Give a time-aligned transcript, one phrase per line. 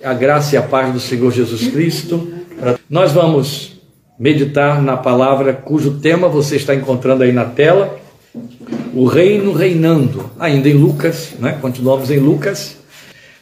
[0.00, 2.32] A graça e a paz do Senhor Jesus Cristo.
[2.88, 3.80] Nós vamos
[4.16, 7.98] meditar na palavra cujo tema você está encontrando aí na tela,
[8.94, 11.58] o reino reinando, ainda em Lucas, né?
[11.60, 12.76] Continuamos em Lucas.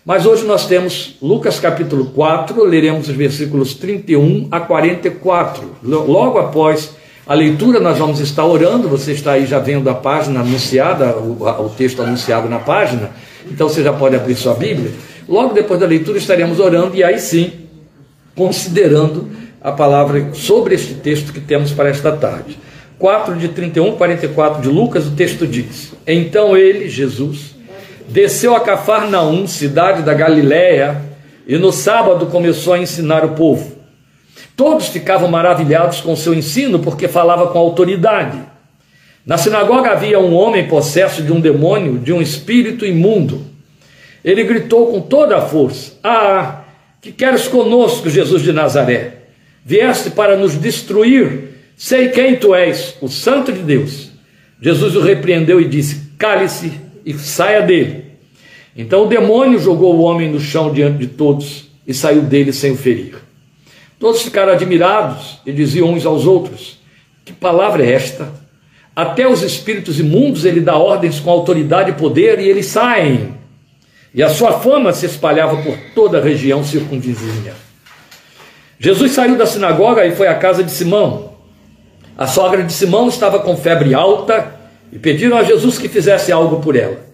[0.03, 5.73] Mas hoje nós temos Lucas capítulo 4, leremos os versículos 31 a 44.
[5.82, 6.96] Logo após
[7.27, 8.88] a leitura, nós vamos estar orando.
[8.88, 11.36] Você está aí já vendo a página anunciada, o,
[11.66, 13.11] o texto anunciado na página,
[13.46, 14.91] então você já pode abrir sua Bíblia.
[15.29, 17.52] Logo depois da leitura estaremos orando e aí sim
[18.34, 19.28] considerando
[19.60, 22.59] a palavra sobre este texto que temos para esta tarde.
[22.98, 27.54] 4 de 31, 44 de Lucas, o texto diz: Então ele, Jesus,
[28.09, 31.02] desceu a Cafarnaum, cidade da Galiléia,
[31.46, 33.77] e no sábado começou a ensinar o povo.
[34.56, 38.38] Todos ficavam maravilhados com seu ensino, porque falava com autoridade.
[39.24, 43.55] Na sinagoga havia um homem possesso de um demônio, de um espírito imundo.
[44.27, 46.65] Ele gritou com toda a força: Ah,
[47.01, 49.19] que queres conosco, Jesus de Nazaré?
[49.65, 51.55] Vieste para nos destruir.
[51.77, 54.10] Sei quem tu és, o Santo de Deus.
[54.60, 56.73] Jesus o repreendeu e disse: Cale-se
[57.05, 58.07] e saia dele.
[58.77, 62.73] Então o demônio jogou o homem no chão diante de todos e saiu dele sem
[62.73, 63.15] o ferir.
[63.99, 66.81] Todos ficaram admirados e diziam uns aos outros:
[67.25, 68.28] Que palavra é esta?
[68.94, 73.35] Até os espíritos imundos ele dá ordens com autoridade e poder e eles saem.
[74.16, 77.53] E a sua fama se espalhava por toda a região circunvizinha.
[78.78, 81.34] Jesus saiu da sinagoga e foi à casa de Simão.
[82.16, 84.59] A sogra de Simão estava com febre alta
[84.91, 87.04] e pediram a Jesus que fizesse algo por ela.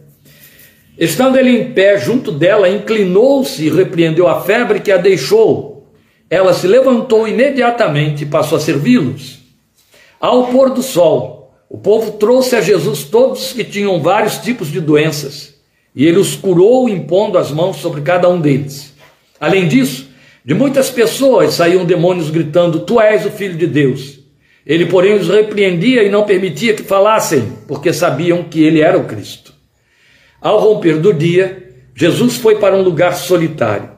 [0.96, 5.92] Estando ele em pé junto dela, inclinou-se e repreendeu a febre que a deixou.
[6.30, 9.40] Ela se levantou imediatamente e passou a servi-los.
[10.20, 14.80] Ao pôr do sol, o povo trouxe a Jesus todos que tinham vários tipos de
[14.80, 15.51] doenças
[15.94, 18.94] e ele os curou impondo as mãos sobre cada um deles.
[19.38, 20.08] Além disso,
[20.44, 24.20] de muitas pessoas saíam demônios gritando: Tu és o filho de Deus.
[24.64, 29.04] Ele, porém, os repreendia e não permitia que falassem, porque sabiam que ele era o
[29.04, 29.52] Cristo.
[30.40, 33.90] Ao romper do dia, Jesus foi para um lugar solitário.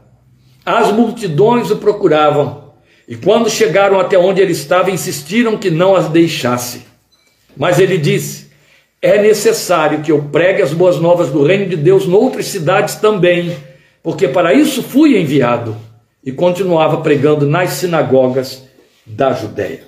[0.64, 2.72] As multidões o procuravam,
[3.06, 6.82] e quando chegaram até onde ele estava, insistiram que não as deixasse.
[7.54, 8.43] Mas ele disse:
[9.04, 13.54] é necessário que eu pregue as boas novas do reino de Deus noutras cidades também,
[14.02, 15.76] porque para isso fui enviado.
[16.24, 18.64] E continuava pregando nas sinagogas
[19.04, 19.82] da Judéia.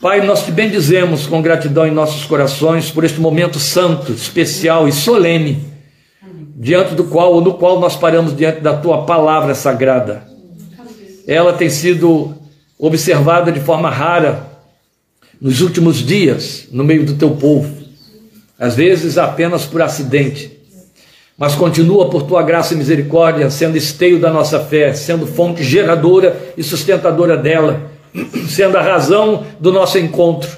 [0.00, 4.92] Pai, nós te bendizemos com gratidão em nossos corações por este momento santo, especial e
[4.92, 5.64] solene,
[6.56, 10.26] diante do qual, no qual nós paramos diante da tua palavra sagrada.
[11.24, 12.34] Ela tem sido
[12.76, 14.57] observada de forma rara
[15.40, 17.72] nos últimos dias no meio do teu povo,
[18.58, 20.58] às vezes apenas por acidente,
[21.36, 26.36] mas continua por tua graça e misericórdia sendo esteio da nossa fé, sendo fonte geradora
[26.56, 27.92] e sustentadora dela,
[28.48, 30.50] sendo a razão do nosso encontro.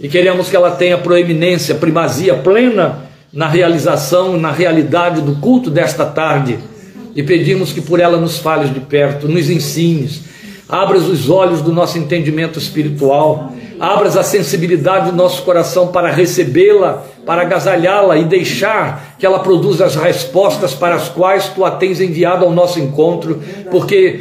[0.00, 6.06] E queremos que ela tenha proeminência, primazia plena na realização, na realidade do culto desta
[6.06, 6.60] tarde.
[7.16, 10.20] E pedimos que por ela nos fales de perto, nos ensines,
[10.68, 17.04] abras os olhos do nosso entendimento espiritual abras a sensibilidade do nosso coração para recebê-la,
[17.26, 22.00] para agasalhá-la e deixar que ela produza as respostas para as quais tu a tens
[22.00, 24.20] enviado ao nosso encontro, porque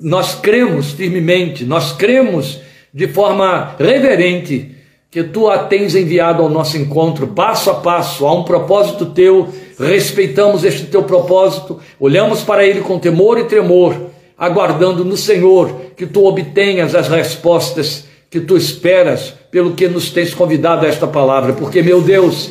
[0.00, 2.60] nós cremos firmemente, nós cremos
[2.92, 4.76] de forma reverente
[5.10, 9.48] que tu a tens enviado ao nosso encontro, passo a passo, a um propósito teu,
[9.78, 13.94] respeitamos este teu propósito, olhamos para ele com temor e tremor,
[14.38, 20.32] aguardando no Senhor que tu obtenhas as respostas que tu esperas pelo que nos tens
[20.32, 22.50] convidado a esta palavra, porque, meu Deus,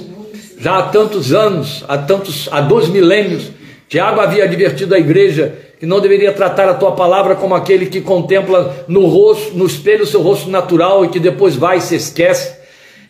[0.60, 3.50] já há tantos anos, há tantos, há dois milênios,
[3.90, 8.00] Tiago havia advertido a igreja que não deveria tratar a tua palavra como aquele que
[8.00, 11.96] contempla no rosto, no espelho o seu rosto natural e que depois vai e se
[11.96, 12.54] esquece.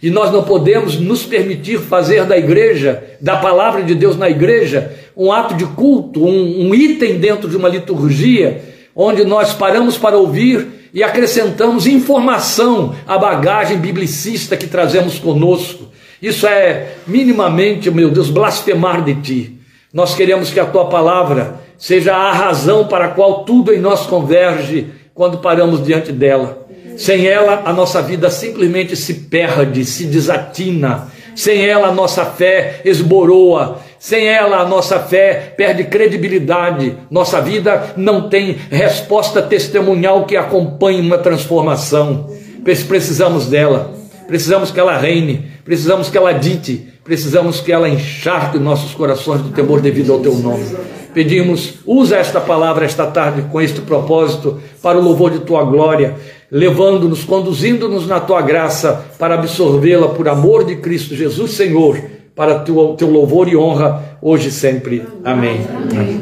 [0.01, 4.93] E nós não podemos nos permitir fazer da igreja, da palavra de Deus na igreja,
[5.15, 8.61] um ato de culto, um, um item dentro de uma liturgia,
[8.95, 15.89] onde nós paramos para ouvir e acrescentamos informação à bagagem biblicista que trazemos conosco.
[16.21, 19.57] Isso é minimamente, meu Deus, blasfemar de ti.
[19.93, 24.05] Nós queremos que a tua palavra seja a razão para a qual tudo em nós
[24.05, 26.67] converge quando paramos diante dela.
[26.97, 31.07] Sem ela, a nossa vida simplesmente se perde, se desatina.
[31.35, 37.93] Sem ela, a nossa fé esboroa sem ela, a nossa fé perde credibilidade, nossa vida
[37.95, 42.27] não tem resposta testemunhal que acompanhe uma transformação.
[42.63, 43.93] Precisamos dela,
[44.27, 49.49] precisamos que ela reine, precisamos que ela dite, precisamos que ela encharque nossos corações do
[49.49, 50.65] temor devido ao teu nome.
[51.13, 56.15] pedimos, usa esta palavra esta tarde com este propósito para o louvor de tua glória,
[56.49, 61.99] levando-nos, conduzindo-nos na tua graça para absorvê-la por amor de Cristo Jesus, Senhor,
[62.35, 65.03] para teu, teu louvor e honra hoje e sempre.
[65.23, 65.61] Amém.
[65.69, 66.21] Amém.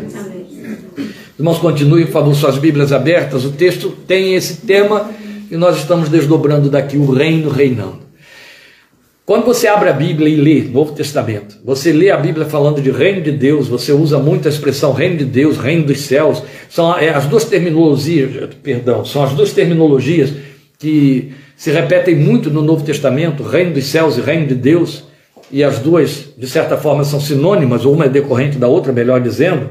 [1.38, 3.46] Irmãos, continuem, por favor, suas Bíblias abertas.
[3.46, 5.10] O texto tem esse tema
[5.50, 8.10] e nós estamos desdobrando daqui o reino reinando.
[9.30, 12.90] Quando você abre a Bíblia e lê Novo Testamento, você lê a Bíblia falando de
[12.90, 16.98] reino de Deus, você usa muito a expressão reino de Deus, reino dos céus, são
[16.98, 20.34] é, as duas terminologias, perdão, são as duas terminologias
[20.80, 25.04] que se repetem muito no Novo Testamento, reino dos céus e reino de Deus,
[25.52, 29.20] e as duas, de certa forma, são sinônimas, ou uma é decorrente da outra, melhor
[29.22, 29.70] dizendo,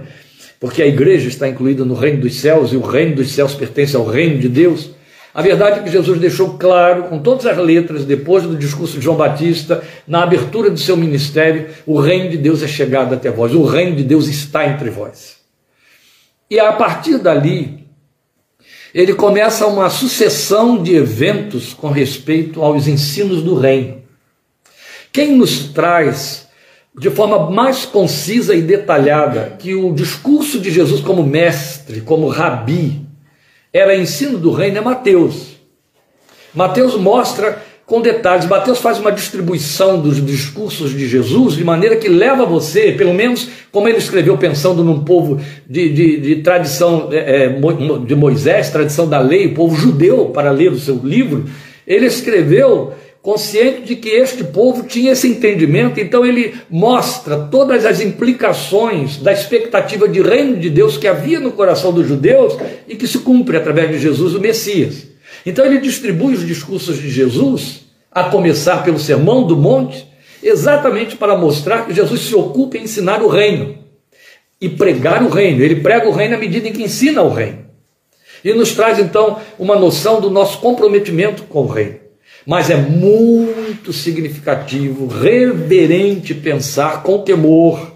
[0.59, 3.95] porque a igreja está incluída no reino dos céus e o reino dos céus pertence
[3.95, 4.91] ao reino de Deus.
[5.33, 9.05] A verdade é que Jesus deixou claro, com todas as letras, depois do discurso de
[9.05, 13.55] João Batista, na abertura do seu ministério, o reino de Deus é chegado até vós,
[13.55, 15.37] o reino de Deus está entre vós.
[16.51, 17.87] E a partir dali,
[18.93, 23.98] ele começa uma sucessão de eventos com respeito aos ensinos do reino.
[25.19, 26.47] Quem nos traz
[26.97, 33.01] de forma mais concisa e detalhada que o discurso de Jesus como mestre, como rabi,
[33.73, 35.57] era ensino do reino é Mateus.
[36.55, 42.09] Mateus mostra com detalhes, Mateus faz uma distribuição dos discursos de Jesus de maneira que
[42.09, 47.47] leva você, pelo menos como ele escreveu pensando num povo de, de, de tradição é,
[47.47, 47.49] é
[48.07, 51.45] de Moisés, tradição da lei, povo judeu para ler o seu livro,
[51.85, 52.93] ele escreveu
[53.29, 59.31] consciente de que este povo tinha esse entendimento, então ele mostra todas as implicações da
[59.31, 62.57] expectativa de reino de Deus que havia no coração dos judeus
[62.89, 65.09] e que se cumpre através de Jesus, o Messias.
[65.45, 70.09] Então ele distribui os discursos de Jesus, a começar pelo Sermão do Monte,
[70.43, 73.77] exatamente para mostrar que Jesus se ocupa em ensinar o reino
[74.59, 75.63] e pregar o reino.
[75.63, 77.67] Ele prega o reino à medida em que ensina o reino.
[78.43, 82.08] E nos traz então uma noção do nosso comprometimento com o reino.
[82.49, 87.93] Mas é muito significativo, reverente pensar com temor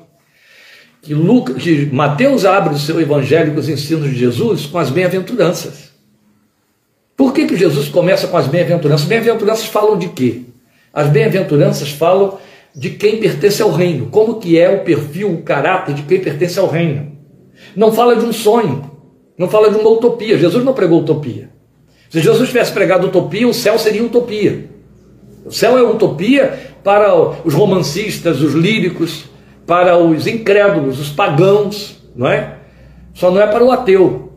[1.01, 4.91] que, Lucas, que Mateus abre o seu evangelho com os ensinos de Jesus com as
[4.91, 5.91] bem-aventuranças.
[7.17, 9.07] Por que, que Jesus começa com as bem-aventuranças?
[9.07, 10.43] Bem-aventuranças falam de quê?
[10.93, 12.39] As bem-aventuranças falam
[12.77, 16.59] de quem pertence ao reino, como que é o perfil, o caráter de quem pertence
[16.59, 17.11] ao reino.
[17.75, 18.91] Não fala de um sonho,
[19.39, 20.37] não fala de uma utopia.
[20.37, 21.52] Jesus não pregou utopia.
[22.13, 24.67] Se Jesus tivesse pregado utopia, o céu seria utopia.
[25.47, 29.25] O céu é utopia para os romancistas, os líricos,
[29.67, 32.57] para os incrédulos, os pagãos, não é?
[33.15, 34.31] Só não é para o ateu,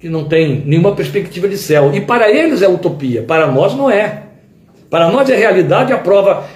[0.00, 1.94] que não tem nenhuma perspectiva de céu.
[1.94, 4.22] E para eles é utopia, para nós não é.
[4.88, 6.48] Para nós é realidade, a prova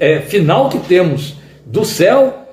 [0.00, 1.34] é, final que temos
[1.66, 2.46] do céu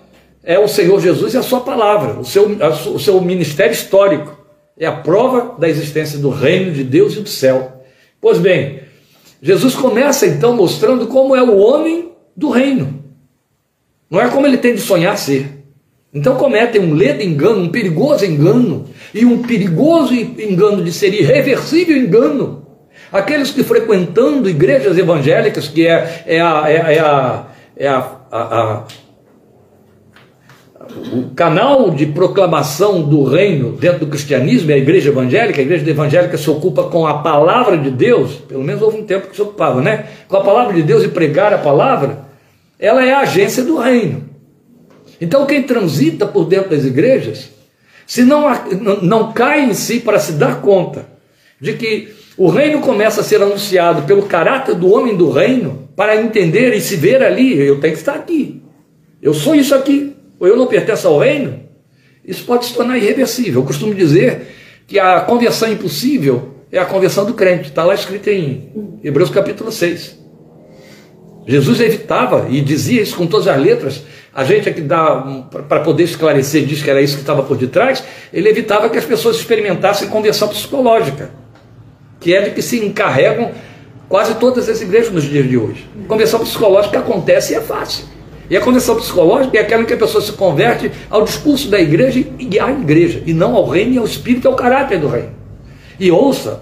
[0.44, 2.50] é o Senhor Jesus e a sua palavra, o seu,
[2.94, 4.43] o seu ministério histórico.
[4.78, 7.84] É a prova da existência do reino de Deus e do céu.
[8.20, 8.82] Pois bem,
[9.42, 13.04] Jesus começa então mostrando como é o homem do reino.
[14.10, 15.64] Não é como ele tem de sonhar ser.
[16.14, 21.98] Então cometem um ledo engano, um perigoso engano, e um perigoso engano de ser irreversível
[21.98, 22.68] engano.
[23.12, 28.84] Aqueles que frequentando igrejas evangélicas, que é, é a, é, é a, é a, a,
[31.14, 35.62] o canal de proclamação do reino dentro do cristianismo é a igreja evangélica.
[35.62, 39.28] A igreja evangélica se ocupa com a palavra de Deus, pelo menos houve um tempo
[39.28, 40.06] que se ocupava, né?
[40.28, 42.20] Com a palavra de Deus e pregar a palavra,
[42.78, 44.26] ela é a agência do reino.
[45.22, 47.50] Então, quem transita por dentro das igrejas,
[48.06, 48.46] se não,
[49.02, 51.06] não cai em si para se dar conta
[51.62, 56.20] de que o reino começa a ser anunciado pelo caráter do homem do reino, para
[56.20, 58.62] entender e se ver ali, eu tenho que estar aqui.
[59.22, 60.13] Eu sou isso aqui
[60.44, 61.58] ou eu não pertenço ao reino,
[62.26, 63.62] isso pode se tornar irreversível.
[63.62, 64.48] Eu costumo dizer
[64.86, 67.70] que a conversão impossível é a conversão do crente.
[67.70, 70.20] Está lá escrito em Hebreus capítulo 6.
[71.48, 74.04] Jesus evitava e dizia isso com todas as letras.
[74.36, 78.04] A gente aqui dá para poder esclarecer, diz que era isso que estava por detrás.
[78.34, 81.32] Ele evitava que as pessoas experimentassem conversão psicológica,
[82.20, 83.54] que é de que se encarregam
[84.10, 85.88] quase todas as igrejas nos dias de hoje.
[86.06, 88.12] Conversão psicológica acontece e é fácil.
[88.54, 91.82] E a conversão psicológica é aquela em que a pessoa se converte ao discurso da
[91.82, 95.32] igreja e à igreja, e não ao reino e ao espírito, ao caráter do reino.
[96.00, 96.62] E ouça,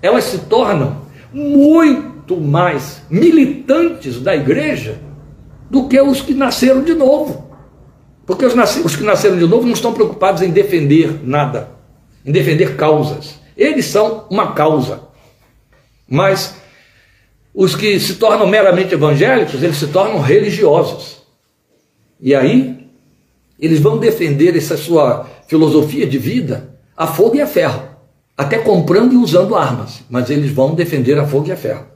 [0.00, 1.02] elas se tornam
[1.34, 4.98] muito mais militantes da igreja
[5.68, 7.50] do que os que nasceram de novo.
[8.24, 11.68] Porque os, os que nasceram de novo não estão preocupados em defender nada,
[12.24, 13.38] em defender causas.
[13.54, 15.02] Eles são uma causa.
[16.08, 16.56] Mas
[17.52, 21.15] os que se tornam meramente evangélicos, eles se tornam religiosos.
[22.20, 22.86] E aí
[23.58, 27.82] Eles vão defender essa sua filosofia de vida a fogo e a ferro,
[28.36, 31.86] até comprando e usando armas, mas eles vão defender a fogo e a ferro.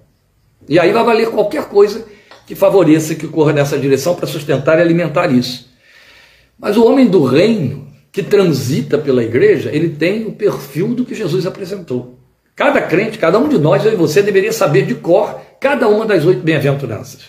[0.69, 2.05] E aí vai valer qualquer coisa
[2.47, 5.71] que favoreça que corra nessa direção para sustentar e alimentar isso.
[6.59, 11.15] Mas o homem do reino, que transita pela igreja, ele tem o perfil do que
[11.15, 12.19] Jesus apresentou.
[12.57, 16.05] Cada crente, cada um de nós, eu e você, deveria saber de cor cada uma
[16.05, 17.21] das oito bem-aventuranças.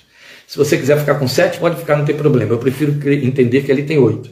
[0.51, 2.51] Se você quiser ficar com sete, pode ficar, não tem problema.
[2.51, 4.29] Eu prefiro entender que ele tem oito.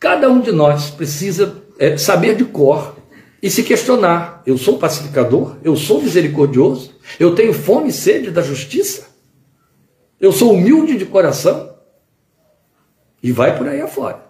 [0.00, 2.96] Cada um de nós precisa é, saber de cor
[3.40, 5.54] e se questionar: eu sou pacificador?
[5.62, 6.96] Eu sou misericordioso?
[7.16, 9.06] Eu tenho fome e sede da justiça?
[10.20, 11.76] Eu sou humilde de coração?
[13.22, 14.20] E vai por aí afora.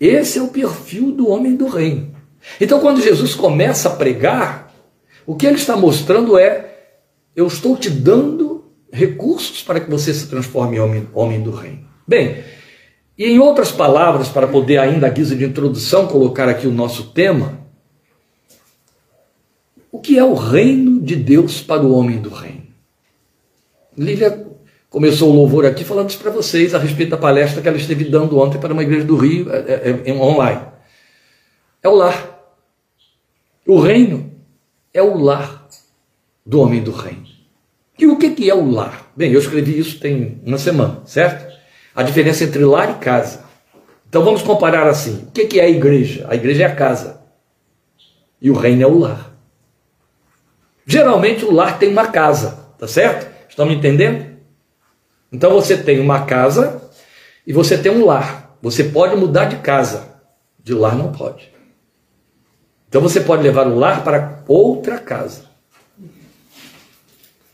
[0.00, 2.12] Esse é o perfil do homem do reino.
[2.60, 4.74] Então, quando Jesus começa a pregar,
[5.24, 6.88] o que ele está mostrando é:
[7.36, 8.55] eu estou te dando
[8.96, 11.86] recursos para que você se transforme em homem, homem do reino.
[12.08, 12.42] Bem,
[13.18, 17.10] e em outras palavras, para poder ainda a guisa de introdução colocar aqui o nosso
[17.10, 17.60] tema,
[19.92, 22.66] o que é o reino de Deus para o homem do reino?
[23.96, 24.46] Lília
[24.88, 28.04] começou o louvor aqui falando isso para vocês a respeito da palestra que ela esteve
[28.04, 30.62] dando ontem para uma igreja do Rio é, é, é, online.
[31.82, 32.34] É o lar.
[33.66, 34.32] O reino
[34.92, 35.66] é o lar
[36.44, 37.35] do homem do reino.
[37.98, 39.10] E o que, é o lar?
[39.16, 41.56] Bem, eu escrevi isso tem uma semana, certo?
[41.96, 43.40] a diferença entre lar e casa.
[44.06, 46.26] Então vamos comparar assim: o que é a igreja?
[46.28, 47.22] A igreja é a casa
[48.40, 49.32] e o reino é o lar.
[50.84, 53.34] Geralmente o lar tem uma casa, tá certo?
[53.48, 54.36] Estão me entendendo?
[55.32, 56.82] Então você tem uma casa
[57.46, 58.56] e você tem um lar.
[58.60, 60.20] Você pode mudar de casa,
[60.62, 61.50] de lar não pode.
[62.88, 65.45] Então você pode levar o lar para outra casa.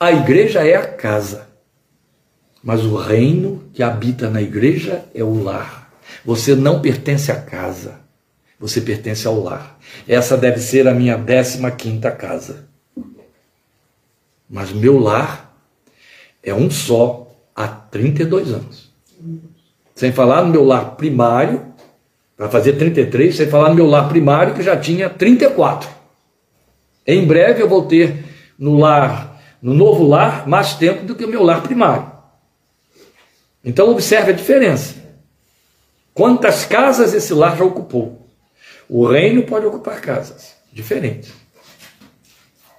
[0.02, 1.46] A igreja é a casa.
[2.60, 5.92] Mas o reino que habita na igreja é o lar.
[6.24, 8.00] Você não pertence à casa,
[8.58, 9.78] você pertence ao lar.
[10.08, 12.64] Essa deve ser a minha décima quinta casa.
[14.50, 15.54] Mas meu lar
[16.42, 18.92] é um só há 32 anos.
[19.94, 21.64] Sem falar no meu lar primário,
[22.36, 25.88] para fazer 33, sem falar no meu lar primário, que já tinha 34.
[27.06, 28.24] Em breve eu vou ter
[28.58, 29.31] no lar,
[29.62, 32.10] no novo lar, mais tempo do que o meu lar primário.
[33.64, 34.96] Então observe a diferença.
[36.12, 38.28] Quantas casas esse lar já ocupou?
[38.88, 41.32] O reino pode ocupar casas diferentes.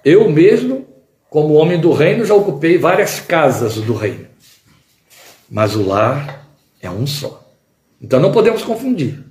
[0.04, 0.86] Eu mesmo,
[1.30, 4.26] como homem do reino, já ocupei várias casas do reino.
[5.50, 6.46] Mas o lar
[6.82, 7.42] é um só.
[8.00, 9.24] Então não podemos confundir.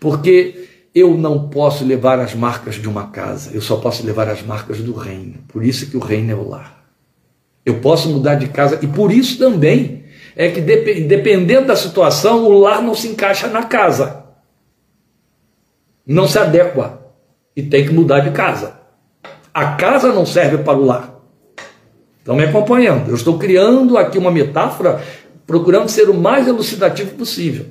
[0.00, 4.42] Porque eu não posso levar as marcas de uma casa, eu só posso levar as
[4.42, 5.38] marcas do reino.
[5.46, 6.77] Por isso que o reino é o lar.
[7.68, 12.58] Eu posso mudar de casa e por isso também é que dependendo da situação, o
[12.60, 14.24] lar não se encaixa na casa.
[16.06, 16.98] Não se adequa.
[17.54, 18.80] E tem que mudar de casa.
[19.52, 21.14] A casa não serve para o lar.
[22.20, 23.10] Estão me acompanhando?
[23.10, 25.02] Eu estou criando aqui uma metáfora,
[25.46, 27.66] procurando ser o mais elucidativo possível.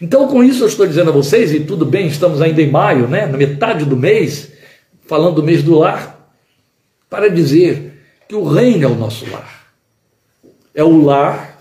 [0.00, 3.08] Então, com isso, eu estou dizendo a vocês, e tudo bem, estamos ainda em maio,
[3.08, 4.52] né, na metade do mês,
[5.06, 6.30] falando do mês do lar,
[7.10, 7.95] para dizer
[8.28, 9.56] que o reino é o nosso lar
[10.76, 11.56] é o lar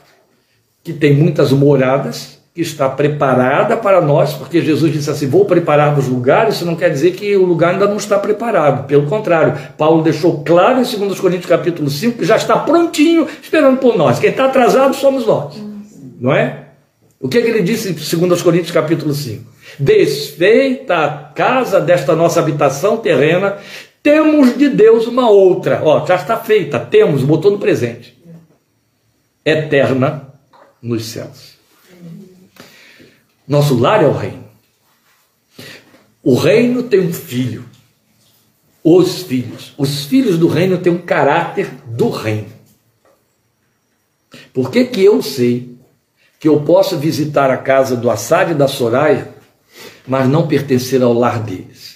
[0.84, 5.98] que tem muitas moradas, que está preparada para nós, porque Jesus disse assim: Vou preparar
[5.98, 6.56] os lugares.
[6.56, 10.44] Isso não quer dizer que o lugar ainda não está preparado, pelo contrário, Paulo deixou
[10.44, 14.20] claro em 2 Coríntios capítulo 5 que já está prontinho, esperando por nós.
[14.20, 15.56] Quem está atrasado somos nós,
[16.20, 16.66] não é?
[17.20, 19.44] O que, é que ele disse em 2 Coríntios capítulo 5?
[19.80, 23.58] Desfeita a casa desta nossa habitação terrena,
[24.06, 25.82] temos de Deus uma outra.
[25.84, 28.16] Ó, já está feita, temos, botou no presente
[29.44, 30.32] eterna
[30.80, 31.56] nos céus.
[33.48, 34.46] Nosso lar é o reino.
[36.22, 37.66] O reino tem um filho.
[38.84, 39.74] Os filhos.
[39.76, 42.54] Os filhos do reino têm um caráter do reino.
[44.54, 45.76] Por que, que eu sei
[46.40, 49.34] que eu posso visitar a casa do Assad e da Soraya,
[50.06, 51.95] mas não pertencer ao lar deles?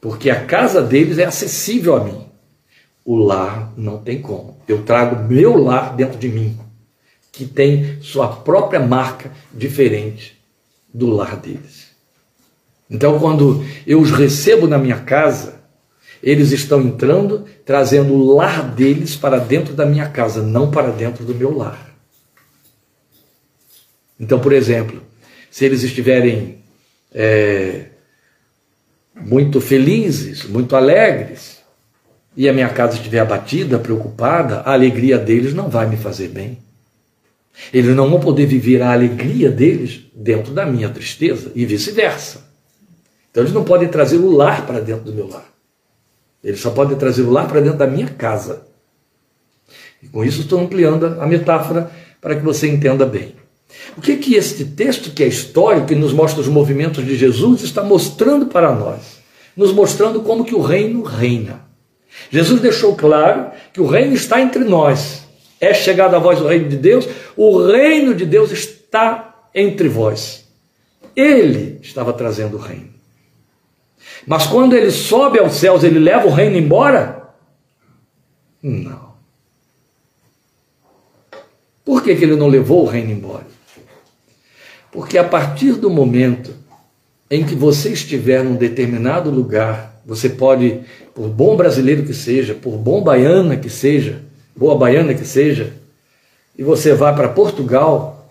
[0.00, 2.26] Porque a casa deles é acessível a mim.
[3.04, 4.56] O lar não tem como.
[4.66, 6.58] Eu trago meu lar dentro de mim,
[7.32, 10.40] que tem sua própria marca diferente
[10.92, 11.88] do lar deles.
[12.88, 15.60] Então, quando eu os recebo na minha casa,
[16.22, 21.24] eles estão entrando, trazendo o lar deles para dentro da minha casa, não para dentro
[21.24, 21.94] do meu lar.
[24.18, 25.02] Então, por exemplo,
[25.50, 26.58] se eles estiverem
[27.12, 27.86] é,
[29.24, 31.60] muito felizes, muito alegres,
[32.36, 36.58] e a minha casa estiver abatida, preocupada, a alegria deles não vai me fazer bem.
[37.72, 42.48] Eles não vão poder viver a alegria deles dentro da minha tristeza e vice-versa.
[43.30, 45.48] Então eles não podem trazer o lar para dentro do meu lar.
[46.42, 48.62] Eles só podem trazer o lar para dentro da minha casa.
[50.02, 53.34] E com isso estou ampliando a metáfora para que você entenda bem.
[53.96, 57.62] O que que este texto, que é histórico, que nos mostra os movimentos de Jesus,
[57.62, 59.20] está mostrando para nós?
[59.56, 61.68] Nos mostrando como que o reino reina.
[62.30, 65.24] Jesus deixou claro que o reino está entre nós.
[65.60, 70.48] É chegado a vós o reino de Deus, o reino de Deus está entre vós.
[71.14, 72.90] Ele estava trazendo o reino.
[74.26, 77.30] Mas quando ele sobe aos céus, ele leva o reino embora?
[78.62, 79.10] Não.
[81.84, 83.46] Por que, que ele não levou o reino embora?
[84.92, 86.54] Porque a partir do momento
[87.30, 90.80] em que você estiver num determinado lugar, você pode,
[91.14, 94.22] por bom brasileiro que seja, por bom baiana que seja,
[94.56, 95.72] boa baiana que seja,
[96.58, 98.28] e você vai para Portugal,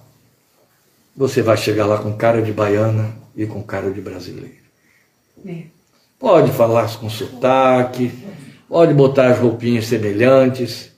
[1.15, 4.59] você vai chegar lá com cara de baiana e com cara de brasileiro.
[5.45, 5.63] É.
[6.19, 8.11] Pode falar com sotaque,
[8.67, 10.91] pode botar as roupinhas semelhantes,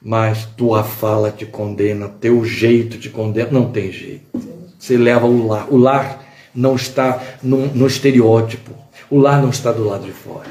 [0.00, 4.59] mas tua fala te condena, teu jeito te condena, não tem jeito.
[4.80, 5.66] Você leva o lar.
[5.70, 8.72] O lar não está no, no estereótipo.
[9.10, 10.50] O lar não está do lado de fora.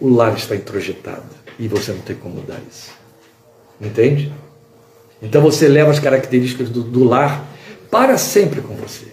[0.00, 1.24] O lar está introjetado.
[1.58, 2.92] E você não tem como mudar isso.
[3.80, 4.32] Entende?
[5.20, 7.44] Então você leva as características do, do lar
[7.90, 9.08] para sempre com você.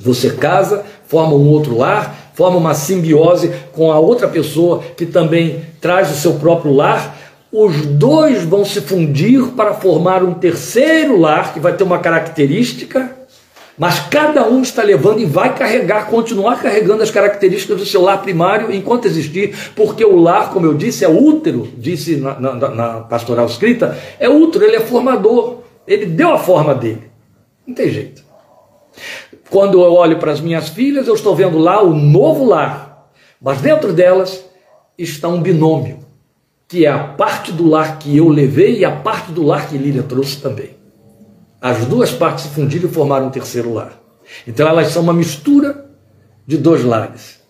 [0.00, 5.64] Você casa, forma um outro lar, forma uma simbiose com a outra pessoa que também
[5.80, 7.16] traz o seu próprio lar.
[7.52, 13.23] Os dois vão se fundir para formar um terceiro lar que vai ter uma característica
[13.76, 18.22] mas cada um está levando e vai carregar, continuar carregando as características do seu lar
[18.22, 23.00] primário enquanto existir, porque o lar, como eu disse, é útero, disse na, na, na
[23.00, 27.10] pastoral escrita, é útero, ele é formador, ele deu a forma dele.
[27.66, 28.22] Não tem jeito.
[29.50, 33.60] Quando eu olho para as minhas filhas, eu estou vendo lá o novo lar, mas
[33.60, 34.44] dentro delas
[34.96, 35.98] está um binômio,
[36.68, 39.76] que é a parte do lar que eu levei e a parte do lar que
[39.76, 40.83] Lília trouxe também.
[41.64, 43.98] As duas partes se fundiram e formaram um terceiro lar.
[44.46, 45.86] Então elas são uma mistura
[46.46, 47.40] de dois lares.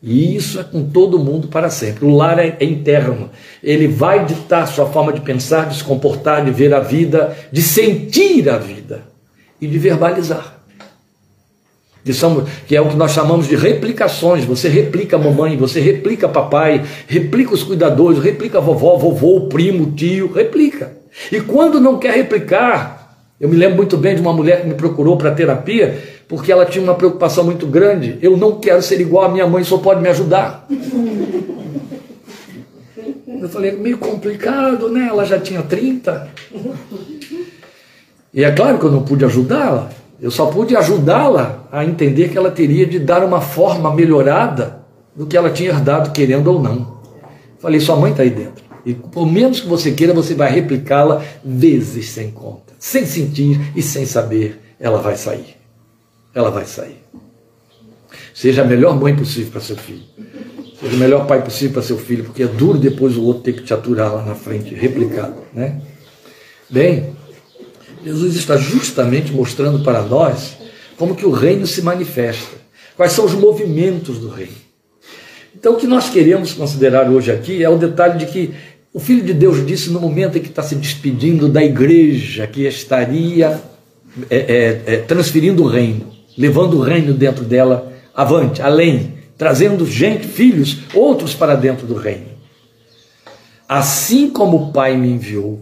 [0.00, 2.04] E isso é com todo mundo para sempre.
[2.04, 3.30] O lar é, interno.
[3.60, 7.60] Ele vai ditar sua forma de pensar, de se comportar, de ver a vida, de
[7.62, 9.02] sentir a vida
[9.60, 10.60] e de verbalizar.
[12.68, 14.44] Que, é o que nós chamamos de replicações.
[14.44, 19.90] Você replica a mamãe, você replica papai, replica os cuidadores, replica a vovó, vovô, primo,
[19.96, 20.96] tio, replica.
[21.32, 22.93] E quando não quer replicar,
[23.40, 26.64] eu me lembro muito bem de uma mulher que me procurou para terapia, porque ela
[26.64, 28.18] tinha uma preocupação muito grande.
[28.22, 30.66] Eu não quero ser igual à minha mãe, só pode me ajudar.
[33.26, 35.06] Eu falei, meio complicado, né?
[35.10, 36.28] Ela já tinha 30.
[38.32, 39.90] E é claro que eu não pude ajudá-la.
[40.18, 44.78] Eu só pude ajudá-la a entender que ela teria de dar uma forma melhorada
[45.14, 47.00] do que ela tinha herdado, querendo ou não.
[47.58, 48.63] Falei, sua mãe está aí dentro.
[48.84, 53.80] E por menos que você queira, você vai replicá-la vezes sem conta sem sentir e
[53.80, 55.56] sem saber, ela vai sair.
[56.34, 56.98] Ela vai sair.
[58.34, 60.02] Seja a melhor mãe possível para seu filho.
[60.78, 63.54] Seja o melhor pai possível para seu filho, porque é duro depois o outro ter
[63.54, 65.36] que te aturar lá na frente, replicado.
[65.54, 65.80] Né?
[66.68, 67.16] Bem,
[68.04, 70.58] Jesus está justamente mostrando para nós
[70.98, 72.58] como que o reino se manifesta.
[72.98, 74.62] Quais são os movimentos do reino.
[75.56, 78.54] Então, o que nós queremos considerar hoje aqui é o detalhe de que
[78.94, 82.64] o Filho de Deus disse no momento em que está se despedindo da igreja que
[82.64, 83.60] estaria
[84.30, 90.28] é, é, é, transferindo o reino, levando o reino dentro dela avante, além, trazendo gente,
[90.28, 92.26] filhos, outros para dentro do reino.
[93.68, 95.60] Assim como o Pai me enviou,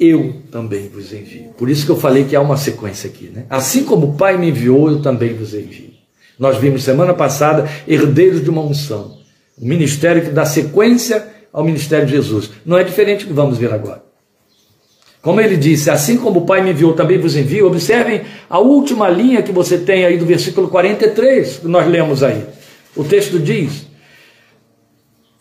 [0.00, 1.50] eu também vos envio.
[1.56, 3.46] Por isso que eu falei que há uma sequência aqui, né?
[3.48, 5.90] Assim como o Pai me enviou, eu também vos envio.
[6.36, 9.16] Nós vimos semana passada herdeiros de uma unção,
[9.56, 12.52] um ministério que dá sequência ao ministério de Jesus.
[12.64, 14.00] Não é diferente do que vamos ver agora.
[15.20, 17.66] Como ele disse, assim como o Pai me enviou, também vos envio.
[17.66, 22.44] Observem a última linha que você tem aí do versículo 43, que nós lemos aí.
[22.94, 23.88] O texto diz: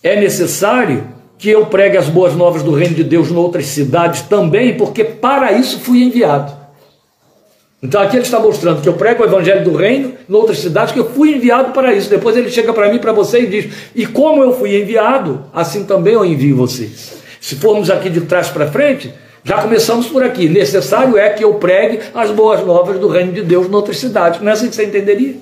[0.01, 4.23] É necessário que eu pregue as boas novas do reino de Deus em outras cidades
[4.23, 6.51] também, porque para isso fui enviado.
[7.81, 10.93] Então aqui ele está mostrando que eu prego o evangelho do reino em outras cidades,
[10.93, 12.09] que eu fui enviado para isso.
[12.09, 15.83] Depois ele chega para mim, para você e diz: E como eu fui enviado, assim
[15.83, 17.17] também eu envio vocês.
[17.39, 19.13] Se formos aqui de trás para frente,
[19.43, 20.49] já começamos por aqui.
[20.49, 24.41] Necessário é que eu pregue as boas novas do reino de Deus em outras cidades.
[24.41, 25.35] Não é assim que você entenderia?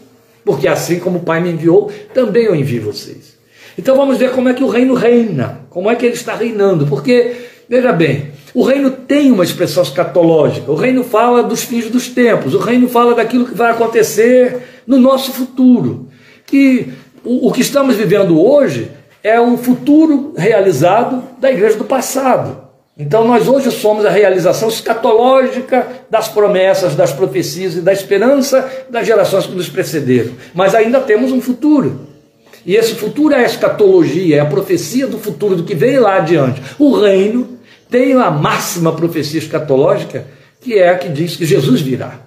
[0.43, 3.35] Porque assim como o Pai me enviou, também eu envio vocês.
[3.77, 6.85] Então vamos ver como é que o reino reina, como é que ele está reinando.
[6.85, 7.33] Porque,
[7.67, 10.71] veja bem, o reino tem uma expressão escatológica.
[10.71, 12.53] O reino fala dos fins dos tempos.
[12.53, 16.07] O reino fala daquilo que vai acontecer no nosso futuro.
[16.45, 18.89] Que o, o que estamos vivendo hoje
[19.21, 22.63] é um futuro realizado da igreja do passado.
[22.97, 29.05] Então nós hoje somos a realização escatológica das promessas, das profecias e da esperança das
[29.05, 30.31] gerações que nos precederam.
[30.53, 32.07] Mas ainda temos um futuro.
[32.65, 36.15] E esse futuro é a escatologia, é a profecia do futuro, do que vem lá
[36.15, 36.61] adiante.
[36.79, 37.54] O reino
[37.89, 40.25] tem a máxima profecia escatológica,
[40.61, 42.19] que é a que diz que Jesus virá.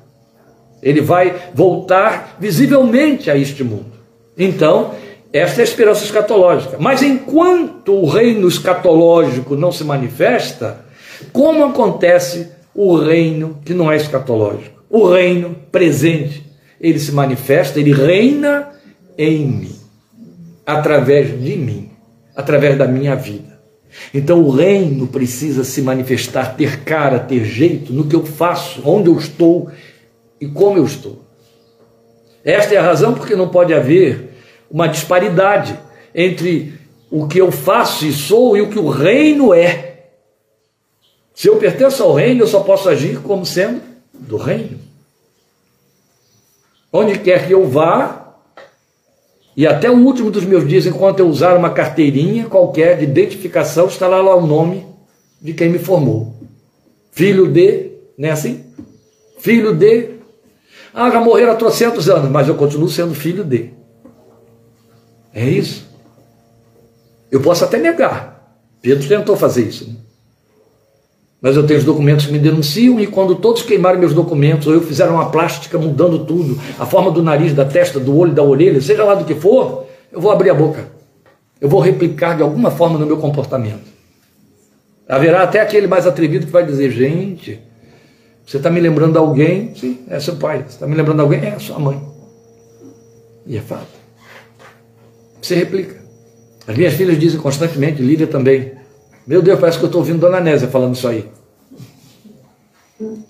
[0.83, 3.93] Ele vai voltar visivelmente a este mundo.
[4.37, 4.95] Então,
[5.33, 6.77] esta é a esperança escatológica.
[6.79, 10.85] Mas enquanto o reino escatológico não se manifesta,
[11.33, 14.83] como acontece o reino que não é escatológico?
[14.89, 16.45] O reino presente,
[16.81, 18.69] ele se manifesta, ele reina
[19.19, 19.77] em mim,
[20.65, 21.91] através de mim,
[22.37, 23.48] através da minha vida.
[24.13, 29.09] Então o reino precisa se manifestar, ter cara, ter jeito no que eu faço, onde
[29.09, 29.71] eu estou
[30.41, 31.23] e como eu estou.
[32.45, 34.31] Esta é a razão porque não pode haver
[34.71, 35.79] uma disparidade
[36.15, 36.75] entre
[37.11, 40.07] o que eu faço e sou e o que o reino é.
[41.35, 43.81] Se eu pertenço ao reino, eu só posso agir como sendo
[44.13, 44.79] do reino.
[46.93, 48.18] Onde quer que eu vá,
[49.59, 53.89] e até o último dos meus dias, enquanto eu usar uma carteirinha qualquer de identificação,
[53.89, 54.87] estará lá o nome
[55.43, 56.33] de quem me formou.
[57.11, 58.65] Filho de, não é assim?
[59.41, 60.11] Filho de.
[60.95, 63.71] Ah, já morreram há trocentos anos, mas eu continuo sendo filho de.
[65.35, 65.89] É isso.
[67.29, 68.57] Eu posso até negar.
[68.81, 69.89] Pedro tentou fazer isso.
[69.89, 69.97] Né?
[71.41, 74.75] Mas eu tenho os documentos que me denunciam, e quando todos queimaram meus documentos, ou
[74.75, 78.43] eu fizeram uma plástica mudando tudo, a forma do nariz, da testa, do olho, da
[78.43, 80.89] orelha, seja lá do que for, eu vou abrir a boca.
[81.61, 83.87] Eu vou replicar de alguma forma no meu comportamento.
[85.09, 87.61] Haverá até aquele mais atrevido que vai dizer: gente,
[88.45, 89.75] você está me lembrando de alguém?
[89.75, 90.59] Sim, é seu pai.
[90.59, 91.41] Você está me lembrando de alguém?
[91.41, 92.01] É sua mãe.
[93.47, 93.87] E é fato.
[95.41, 95.97] Você replica.
[96.67, 98.78] As minhas filhas dizem constantemente, Lídia também.
[99.29, 101.29] Meu Deus, parece que eu estou ouvindo Dona Nésia falando isso aí.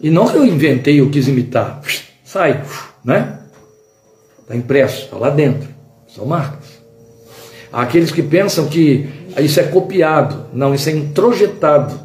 [0.00, 1.82] E não que eu inventei ou quis imitar.
[2.22, 2.62] Sai,
[3.04, 3.40] né?
[4.40, 5.68] Está impresso, está lá dentro.
[6.06, 6.78] São marcas.
[7.72, 9.08] Há aqueles que pensam que
[9.40, 10.46] isso é copiado.
[10.52, 11.98] Não, isso é introjetado.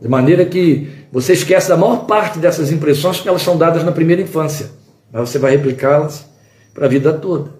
[0.00, 3.92] De maneira que você esquece da maior parte dessas impressões que elas são dadas na
[3.92, 4.66] primeira infância.
[5.12, 6.26] Mas você vai replicá-las
[6.74, 7.52] para a vida toda.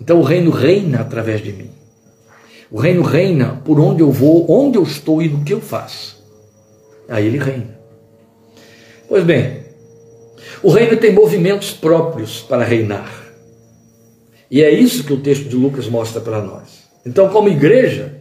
[0.00, 1.79] Então o reino reina através de mim.
[2.70, 6.22] O reino reina por onde eu vou, onde eu estou e do que eu faço.
[7.08, 7.78] Aí ele reina.
[9.08, 9.64] Pois bem,
[10.62, 13.10] o reino tem movimentos próprios para reinar.
[14.48, 16.88] E é isso que o texto de Lucas mostra para nós.
[17.04, 18.20] Então, como igreja,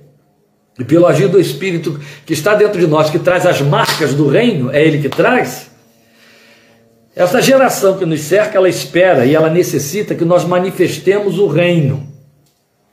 [0.80, 4.28] e pelo agir do Espírito que está dentro de nós, que traz as marcas do
[4.28, 5.70] reino, é ele que traz,
[7.16, 12.08] essa geração que nos cerca, ela espera e ela necessita que nós manifestemos o reino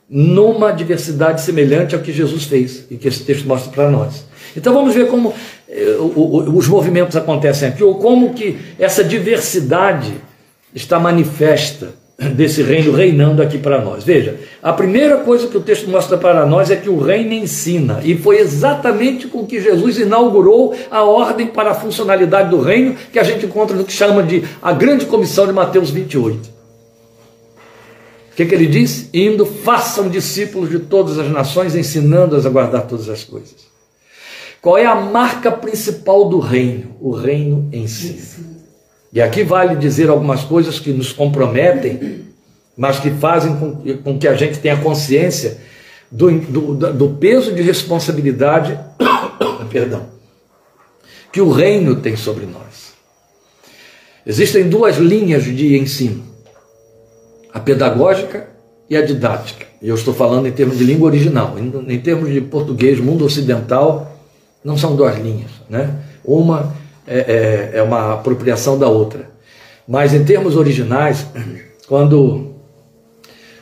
[0.09, 4.25] numa diversidade semelhante ao que Jesus fez e que esse texto mostra para nós.
[4.55, 5.33] Então vamos ver como
[5.67, 10.13] eh, os movimentos acontecem aqui, ou como que essa diversidade
[10.73, 11.89] está manifesta
[12.33, 14.03] desse reino reinando aqui para nós.
[14.03, 17.99] Veja, a primeira coisa que o texto mostra para nós é que o reino ensina,
[18.03, 23.19] e foi exatamente com que Jesus inaugurou a ordem para a funcionalidade do reino que
[23.19, 26.56] a gente encontra no que chama de a grande comissão de Mateus 28.
[28.37, 29.09] Que, que ele diz?
[29.11, 33.65] Indo, façam discípulos de todas as nações, ensinando-as a guardar todas as coisas.
[34.61, 36.95] Qual é a marca principal do reino?
[37.01, 38.21] O reino ensina.
[39.11, 42.25] E aqui vale dizer algumas coisas que nos comprometem,
[42.77, 45.57] mas que fazem com, com que a gente tenha consciência
[46.11, 48.79] do, do, do peso de responsabilidade
[49.71, 50.05] perdão,
[51.33, 52.93] que o reino tem sobre nós.
[54.23, 56.23] Existem duas linhas de ensino:
[57.57, 58.47] a pedagógica
[58.87, 59.65] e a didática.
[59.81, 64.15] E eu estou falando em termos de língua original, em, termos de português, mundo ocidental,
[64.63, 65.51] não são duas linhas.
[65.69, 65.89] Né?
[66.23, 66.73] Uma
[67.05, 69.29] é, é, é uma apropriação da outra.
[69.87, 71.25] Mas em termos originais,
[71.87, 72.53] quando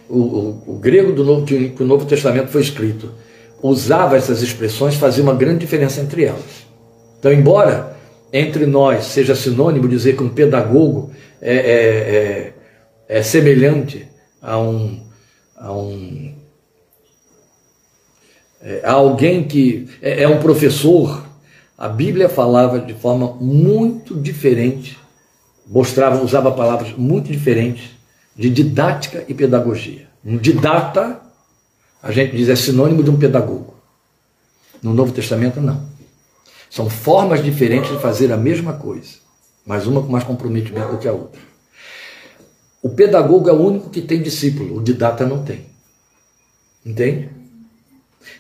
[0.10, 3.10] o, o, o grego do Novo, que o Novo Testamento foi escrito
[3.64, 6.68] usava essas expressões, fazia uma grande diferença entre elas.
[7.18, 7.96] Então, embora
[8.32, 11.10] entre nós seja sinônimo dizer que um pedagogo
[11.42, 12.54] é, é, é,
[13.08, 14.08] é semelhante
[14.42, 15.02] a um,
[15.56, 16.36] a um
[18.62, 21.26] é, a alguém que é, é um professor
[21.78, 24.98] a Bíblia falava de forma muito diferente,
[25.68, 27.92] mostrava, usava palavras muito diferentes
[28.36, 30.08] de didática e pedagogia.
[30.24, 31.20] Um didata,
[32.02, 33.76] a gente diz, é sinônimo de um pedagogo.
[34.82, 35.86] No Novo Testamento, não.
[36.70, 39.18] São formas diferentes de fazer a mesma coisa,
[39.66, 41.42] mas uma com mais comprometimento do que a outra.
[42.86, 45.66] O pedagogo é o único que tem discípulo, o didata não tem.
[46.86, 47.32] Entende?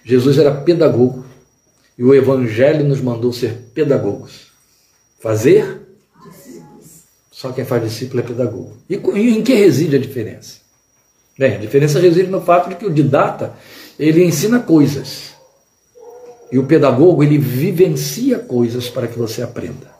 [0.03, 1.25] Jesus era pedagogo
[1.97, 4.51] e o Evangelho nos mandou ser pedagogos.
[5.19, 5.81] Fazer?
[7.31, 8.77] Só quem faz discípulo é pedagogo.
[8.87, 10.59] E em que reside a diferença?
[11.39, 13.55] Bem, a diferença reside no fato de que o didata
[13.97, 15.33] ele ensina coisas
[16.51, 19.94] e o pedagogo ele vivencia coisas para que você aprenda.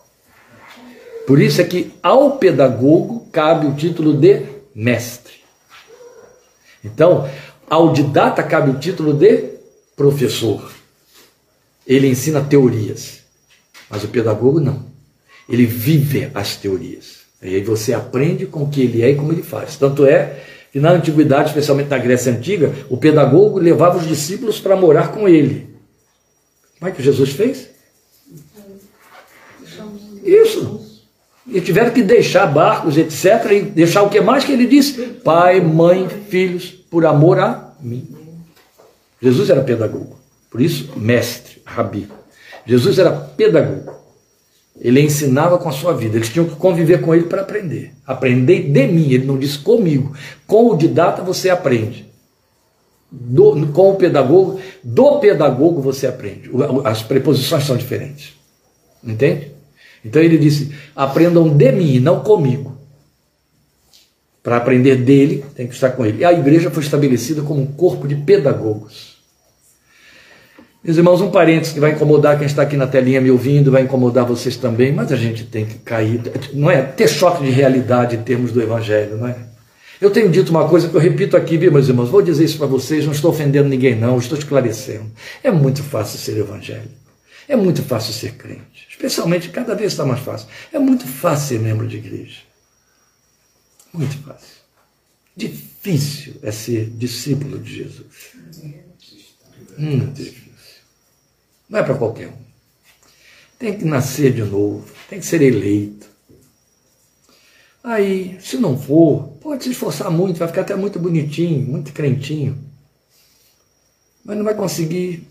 [1.25, 5.33] Por isso é que ao pedagogo cabe o título de mestre.
[6.83, 7.27] Então,
[7.67, 9.55] ao didata cabe o título de
[9.95, 10.71] professor.
[11.85, 13.21] Ele ensina teorias,
[13.89, 14.85] mas o pedagogo não.
[15.49, 17.25] Ele vive as teorias.
[17.41, 19.75] E aí você aprende com o que ele é e como ele faz.
[19.75, 24.75] Tanto é que na antiguidade, especialmente na Grécia Antiga, o pedagogo levava os discípulos para
[24.75, 25.75] morar com ele.
[26.79, 27.69] Como é que Jesus fez?
[30.23, 30.84] Isso.
[31.47, 33.51] E tiveram que deixar barcos, etc.
[33.51, 34.93] E deixar o que mais que ele disse?
[35.23, 38.07] Pai, mãe, filhos, por amor a mim.
[39.21, 40.17] Jesus era pedagogo.
[40.49, 42.07] Por isso, mestre, rabi.
[42.65, 43.93] Jesus era pedagogo.
[44.79, 46.17] Ele ensinava com a sua vida.
[46.17, 47.93] Eles tinham que conviver com ele para aprender.
[48.05, 49.11] Aprender de mim.
[49.11, 50.13] Ele não disse comigo.
[50.45, 52.05] Com o didata você aprende.
[53.09, 56.49] Do, com o pedagogo, do pedagogo você aprende.
[56.83, 58.33] As preposições são diferentes.
[59.03, 59.54] Entende?
[60.05, 62.77] Então ele disse: aprendam de mim, não comigo.
[64.43, 66.19] Para aprender dele, tem que estar com ele.
[66.19, 69.15] E a igreja foi estabelecida como um corpo de pedagogos.
[70.83, 73.81] Meus irmãos, um parênteses que vai incomodar quem está aqui na telinha me ouvindo, vai
[73.81, 76.21] incomodar vocês também, mas a gente tem que cair,
[76.53, 76.83] não é?
[76.83, 79.35] Ter choque de realidade em termos do Evangelho, não é?
[79.99, 82.09] Eu tenho dito uma coisa que eu repito aqui, viu, meus irmãos?
[82.09, 85.05] Vou dizer isso para vocês, não estou ofendendo ninguém, não, estou esclarecendo.
[85.43, 86.93] É muito fácil ser evangélico.
[87.47, 88.74] É muito fácil ser crente.
[88.95, 90.47] Especialmente, cada vez está mais fácil.
[90.71, 92.41] É muito fácil ser membro de igreja.
[93.93, 94.55] Muito fácil.
[95.35, 98.05] Difícil é ser discípulo de Jesus.
[99.77, 100.81] Muito difícil.
[101.69, 102.45] Não é para qualquer um.
[103.59, 106.07] Tem que nascer de novo, tem que ser eleito.
[107.83, 112.57] Aí, se não for, pode se esforçar muito, vai ficar até muito bonitinho, muito crentinho.
[114.23, 115.27] Mas não vai conseguir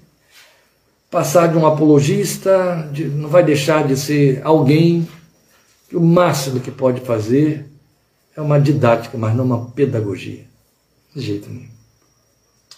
[1.15, 5.07] passar de um apologista, de, não vai deixar de ser alguém
[5.89, 7.67] que o máximo que pode fazer
[8.37, 10.43] é uma didática, mas não uma pedagogia.
[11.15, 11.69] De jeito nenhum.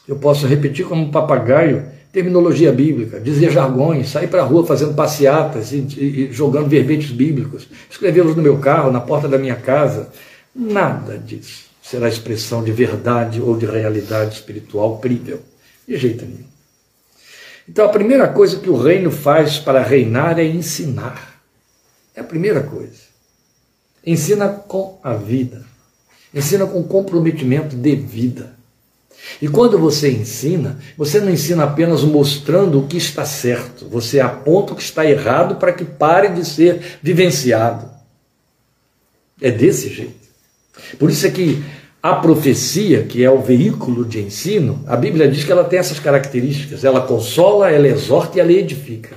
[0.07, 4.93] Eu posso repetir como um papagaio terminologia bíblica, dizer jargões, sair para a rua fazendo
[4.93, 9.57] passeatas e, e, e jogando verbetes bíblicos, escrevê-los no meu carro, na porta da minha
[9.57, 10.11] casa.
[10.55, 15.41] Nada disso será expressão de verdade ou de realidade espiritual crível.
[15.89, 16.56] De jeito nenhum.
[17.69, 21.41] Então a primeira coisa que o reino faz para reinar é ensinar.
[22.15, 23.07] É a primeira coisa.
[24.05, 25.65] Ensina com a vida.
[26.33, 28.57] Ensina com comprometimento de vida.
[29.41, 34.73] E quando você ensina, você não ensina apenas mostrando o que está certo, você aponta
[34.73, 37.91] o que está errado para que pare de ser vivenciado.
[39.41, 40.27] É desse jeito.
[40.99, 41.65] Por isso é que
[42.11, 45.99] a profecia, que é o veículo de ensino, a Bíblia diz que ela tem essas
[45.99, 46.85] características.
[46.85, 49.17] Ela consola, ela exorta e ela edifica.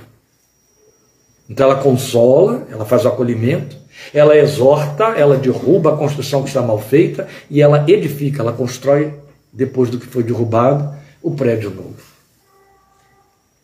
[1.48, 3.76] Então ela consola, ela faz o acolhimento,
[4.12, 9.14] ela exorta, ela derruba a construção que está mal feita e ela edifica, ela constrói
[9.52, 12.02] depois do que foi derrubado, o prédio novo.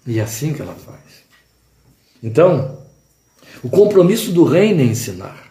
[0.06, 1.24] E é assim que ela faz.
[2.22, 2.78] Então,
[3.60, 5.46] o compromisso do reino é ensinar.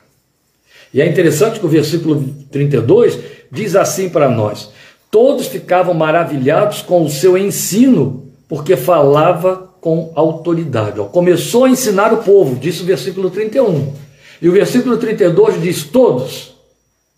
[0.94, 4.70] E é interessante que o versículo 32 diz assim para nós:
[5.12, 11.00] Todos ficavam maravilhados com o seu ensino, porque falava com autoridade.
[11.12, 13.94] Começou a ensinar o povo, disse o versículo 31.
[14.42, 16.56] E o versículo 32 diz: Todos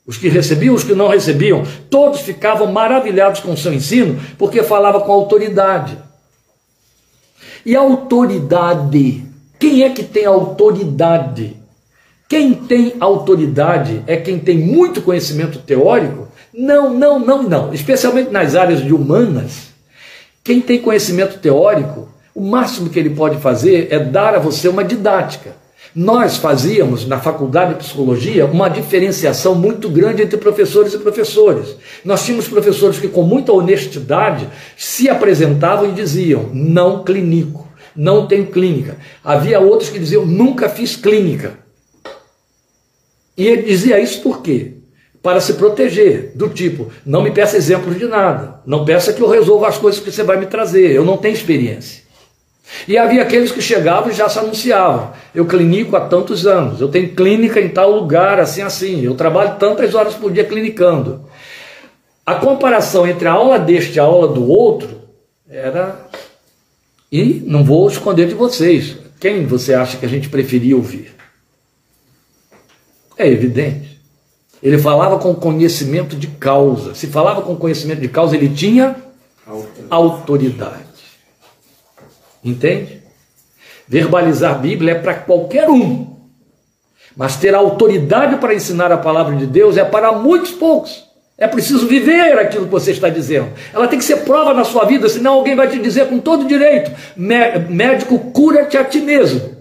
[0.05, 4.63] os que recebiam, os que não recebiam, todos ficavam maravilhados com o seu ensino, porque
[4.63, 5.97] falava com autoridade.
[7.65, 9.25] E autoridade,
[9.59, 11.57] quem é que tem autoridade?
[12.27, 16.27] Quem tem autoridade é quem tem muito conhecimento teórico?
[16.53, 17.73] Não, não, não, não.
[17.73, 19.67] Especialmente nas áreas de humanas.
[20.43, 24.83] Quem tem conhecimento teórico, o máximo que ele pode fazer é dar a você uma
[24.83, 25.55] didática.
[25.95, 31.77] Nós fazíamos na faculdade de psicologia uma diferenciação muito grande entre professores e professores.
[32.03, 38.47] Nós tínhamos professores que, com muita honestidade, se apresentavam e diziam: não clínico, não tenho
[38.47, 38.97] clínica.
[39.23, 41.66] Havia outros que diziam: nunca fiz clínica.
[43.37, 44.73] E ele dizia isso por quê?
[45.21, 49.29] Para se proteger, do tipo, não me peça exemplos de nada, não peça que eu
[49.29, 52.03] resolva as coisas que você vai me trazer, eu não tenho experiência.
[52.87, 55.13] E havia aqueles que chegavam e já se anunciavam.
[55.33, 59.57] Eu clinico há tantos anos, eu tenho clínica em tal lugar, assim, assim, eu trabalho
[59.57, 61.25] tantas horas por dia clinicando.
[62.25, 64.89] A comparação entre a aula deste e a aula do outro
[65.49, 66.07] era.
[67.09, 68.97] E não vou esconder de vocês.
[69.19, 71.16] Quem você acha que a gente preferia ouvir?
[73.17, 73.99] É evidente.
[74.61, 76.95] Ele falava com conhecimento de causa.
[76.95, 78.95] Se falava com conhecimento de causa, ele tinha
[79.89, 80.85] autoridade.
[82.43, 83.01] Entende?
[83.87, 86.15] Verbalizar a Bíblia é para qualquer um.
[87.15, 91.05] Mas ter autoridade para ensinar a palavra de Deus é para muitos poucos.
[91.37, 93.49] É preciso viver aquilo que você está dizendo.
[93.73, 96.47] Ela tem que ser prova na sua vida, senão alguém vai te dizer com todo
[96.47, 96.91] direito:
[97.69, 99.56] médico, cura-te a ti mesmo.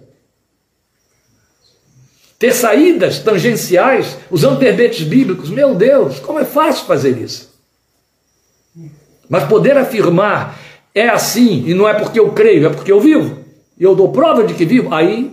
[2.39, 7.55] Ter saídas tangenciais usando verbetes bíblicos, meu Deus, como é fácil fazer isso.
[9.29, 10.59] Mas poder afirmar
[10.95, 13.39] é assim, e não é porque eu creio, é porque eu vivo,
[13.79, 15.33] e eu dou prova de que vivo, aí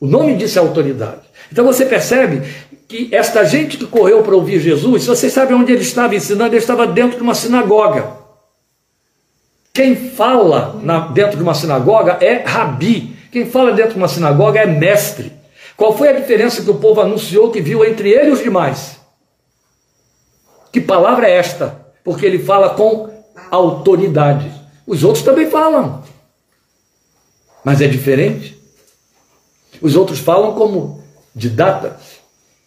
[0.00, 1.20] o nome disso é autoridade.
[1.50, 2.42] Então você percebe
[2.88, 6.54] que esta gente que correu para ouvir Jesus, se vocês sabem onde ele estava ensinando,
[6.54, 8.16] ele estava dentro de uma sinagoga.
[9.72, 13.14] Quem fala na, dentro de uma sinagoga é rabi.
[13.30, 15.32] Quem fala dentro de uma sinagoga é mestre.
[15.76, 18.96] Qual foi a diferença que o povo anunciou que viu entre ele e os demais?
[20.72, 21.86] Que palavra é esta?
[22.02, 23.10] Porque ele fala com
[23.50, 24.50] autoridade.
[24.86, 26.02] Os outros também falam.
[27.64, 28.56] Mas é diferente.
[29.82, 31.02] Os outros falam como
[31.34, 32.20] didatas.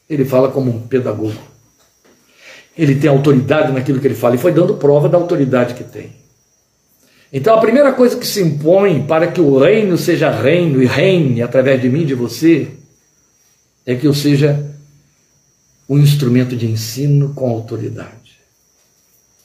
[0.07, 1.39] Ele fala como um pedagogo.
[2.77, 6.13] Ele tem autoridade naquilo que ele fala e foi dando prova da autoridade que tem.
[7.31, 11.41] Então a primeira coisa que se impõe para que o reino seja reino e reine
[11.41, 12.78] através de mim de você
[13.85, 14.65] é que eu seja
[15.87, 18.19] um instrumento de ensino com autoridade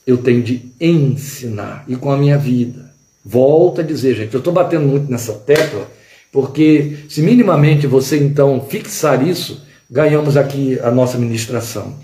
[0.07, 2.92] eu tenho de ensinar e com a minha vida.
[3.25, 5.90] Volto a dizer, gente, eu estou batendo muito nessa tecla,
[6.31, 11.99] porque se minimamente você então fixar isso, ganhamos aqui a nossa ministração.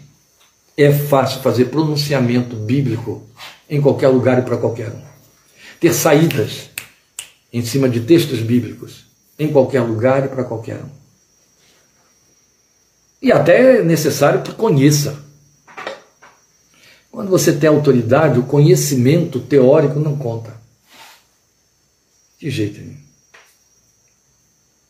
[0.77, 3.23] É fácil fazer pronunciamento bíblico
[3.69, 5.11] em qualquer lugar e para qualquer um.
[5.79, 6.71] Ter saídas
[7.53, 9.05] em cima de textos bíblicos
[9.39, 11.00] em qualquer lugar e para qualquer um.
[13.21, 15.31] E até é necessário que conheça
[17.11, 20.57] quando você tem autoridade, o conhecimento teórico não conta.
[22.39, 23.01] De jeito nenhum.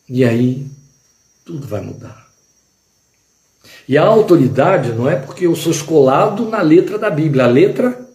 [0.08, 0.66] E aí,
[1.44, 2.28] tudo vai mudar.
[3.88, 7.44] E a autoridade não é porque eu sou escolado na letra da Bíblia.
[7.44, 8.08] A letra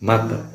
[0.00, 0.51] mata.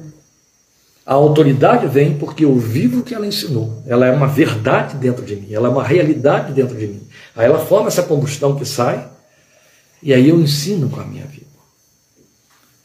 [1.08, 3.82] A autoridade vem porque eu vivo o que ela ensinou.
[3.88, 7.08] Ela é uma verdade dentro de mim, ela é uma realidade dentro de mim.
[7.34, 9.08] Aí ela forma essa combustão que sai,
[10.04, 11.48] e aí eu ensino com a minha vida.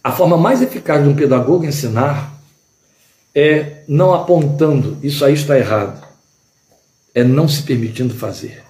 [0.04, 2.32] A forma mais eficaz de um pedagogo ensinar
[3.34, 6.06] é não apontando isso aí está errado,
[7.12, 8.62] é não se permitindo fazer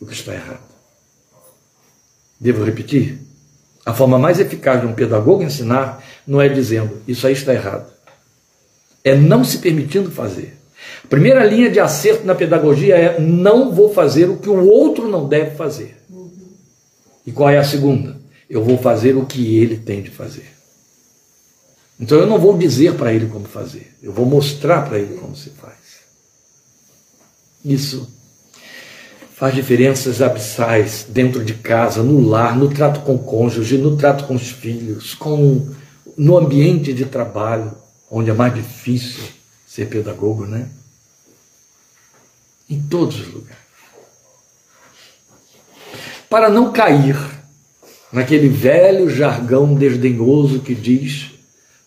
[0.00, 0.72] o que está errado.
[2.40, 3.20] Devo repetir?
[3.86, 7.92] A forma mais eficaz de um pedagogo ensinar não é dizendo isso aí está errado,
[9.04, 10.56] é não se permitindo fazer.
[11.04, 15.08] A primeira linha de acerto na pedagogia é não vou fazer o que o outro
[15.08, 15.96] não deve fazer.
[17.26, 18.20] E qual é a segunda?
[18.48, 20.52] Eu vou fazer o que ele tem de fazer.
[21.98, 25.36] Então eu não vou dizer para ele como fazer, eu vou mostrar para ele como
[25.36, 26.02] se faz.
[27.64, 28.10] Isso
[29.36, 34.24] faz diferenças abissais dentro de casa, no lar, no trato com o cônjuge, no trato
[34.24, 35.68] com os filhos, com
[36.16, 37.72] no ambiente de trabalho,
[38.14, 39.24] onde é mais difícil
[39.66, 40.68] ser pedagogo, né?
[42.68, 43.62] Em todos os lugares.
[46.28, 47.16] Para não cair
[48.12, 51.30] naquele velho jargão desdenhoso que diz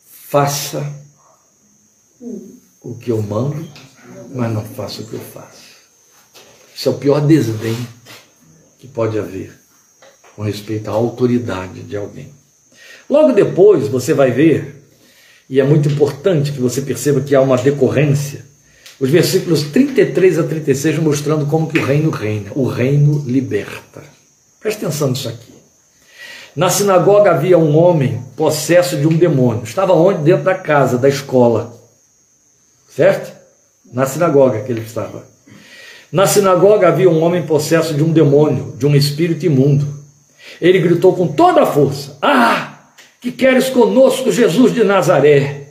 [0.03, 0.91] faça
[2.81, 3.67] o que eu mando,
[4.33, 5.75] mas não faça o que eu faço.
[6.75, 7.77] Isso é o pior desdém
[8.79, 9.53] que pode haver
[10.35, 12.33] com respeito à autoridade de alguém.
[13.07, 14.74] Logo depois você vai ver,
[15.49, 18.45] e é muito importante que você perceba que há uma decorrência,
[18.99, 24.01] os versículos 33 a 36 mostrando como que o reino reina, o reino liberta.
[24.59, 25.53] Preste atenção nisso aqui.
[26.55, 29.63] Na sinagoga havia um homem possesso de um demônio.
[29.63, 30.23] Estava onde?
[30.23, 31.73] Dentro da casa, da escola.
[32.89, 33.35] Certo?
[33.91, 35.27] Na sinagoga que ele estava.
[36.09, 39.85] Na sinagoga havia um homem possesso de um demônio, de um espírito imundo.
[40.61, 42.64] Ele gritou com toda a força: Ah,
[43.25, 45.69] que queres conosco, Jesus de Nazaré?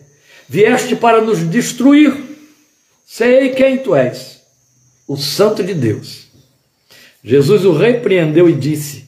[0.48, 2.12] Vieste para nos destruir.
[3.06, 4.42] Sei quem tu és,
[5.06, 6.26] o Santo de Deus.
[7.22, 9.04] Jesus o repreendeu e disse: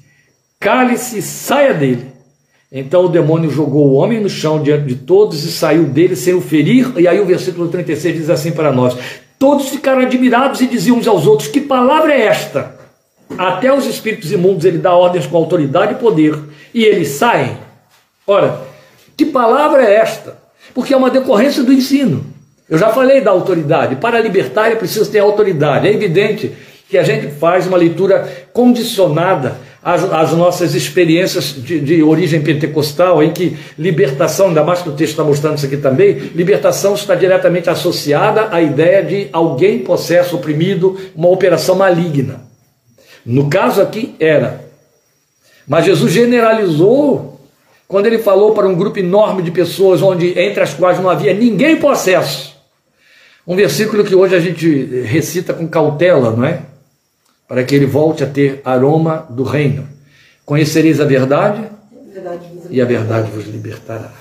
[0.61, 2.07] Cale-se, saia dele.
[2.71, 6.33] Então o demônio jogou o homem no chão diante de todos e saiu dele sem
[6.33, 6.93] o ferir.
[6.97, 8.97] E aí o versículo 36 diz assim para nós:
[9.41, 12.77] todos ficaram admirados e diziam uns aos outros: Que palavra é esta?
[13.37, 16.39] Até os espíritos imundos ele dá ordens com autoridade e poder,
[16.73, 17.66] e eles saem.
[18.27, 18.61] Ora,
[19.17, 20.37] que palavra é esta?
[20.75, 22.27] Porque é uma decorrência do ensino.
[22.69, 23.97] Eu já falei da autoridade.
[23.97, 25.87] Para libertar é preciso ter autoridade.
[25.87, 26.53] É evidente
[26.89, 33.23] que a gente faz uma leitura condicionada às, às nossas experiências de, de, origem pentecostal,
[33.23, 37.15] em que libertação, ainda mais que o texto está mostrando isso aqui também, libertação está
[37.15, 42.41] diretamente associada à ideia de alguém possesso, oprimido, uma operação maligna.
[43.25, 44.65] No caso aqui era.
[45.67, 47.36] Mas Jesus generalizou
[47.89, 51.33] quando ele falou para um grupo enorme de pessoas, onde entre as quais não havia
[51.33, 52.57] ninguém possesso.
[53.47, 56.63] Um versículo que hoje a gente recita com cautela, não é?
[57.47, 59.89] Para que ele volte a ter aroma do reino.
[60.45, 61.65] Conhecereis a verdade,
[62.71, 64.13] e a verdade vos libertará.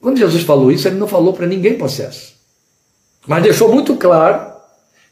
[0.00, 2.34] Quando Jesus falou isso, ele não falou para ninguém possesso.
[3.26, 4.52] Mas deixou muito claro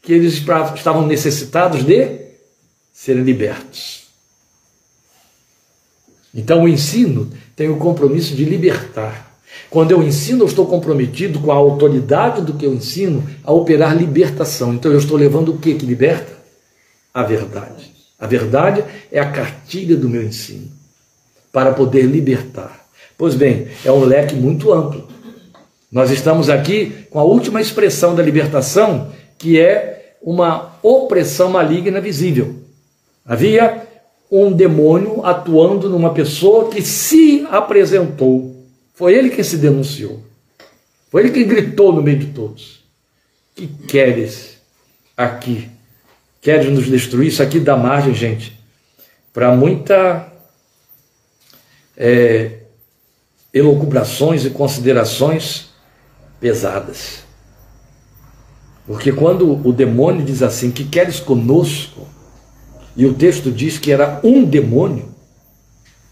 [0.01, 0.41] que eles
[0.75, 2.19] estavam necessitados de
[2.93, 4.06] serem libertos.
[6.33, 9.27] Então o ensino tem o compromisso de libertar.
[9.69, 13.95] Quando eu ensino, eu estou comprometido com a autoridade do que eu ensino a operar
[13.97, 14.73] libertação.
[14.73, 16.37] Então eu estou levando o que que liberta?
[17.13, 17.91] A verdade.
[18.19, 20.67] A verdade é a cartilha do meu ensino
[21.51, 22.85] para poder libertar.
[23.17, 25.07] Pois bem, é um leque muito amplo.
[25.91, 32.55] Nós estamos aqui com a última expressão da libertação, que é uma opressão maligna visível.
[33.25, 33.86] Havia
[34.31, 38.55] um demônio atuando numa pessoa que se apresentou.
[38.93, 40.21] Foi ele quem se denunciou.
[41.09, 42.83] Foi ele quem gritou no meio de todos.
[43.55, 44.57] Que queres
[45.15, 45.69] aqui?
[46.41, 47.27] Queres nos destruir?
[47.27, 48.57] Isso aqui dá margem, gente,
[49.33, 50.31] para muita
[51.95, 52.59] é,
[53.53, 55.69] elucubrações e considerações
[56.39, 57.23] pesadas.
[58.85, 62.07] Porque quando o demônio diz assim, que queres conosco,
[62.97, 65.07] e o texto diz que era um demônio,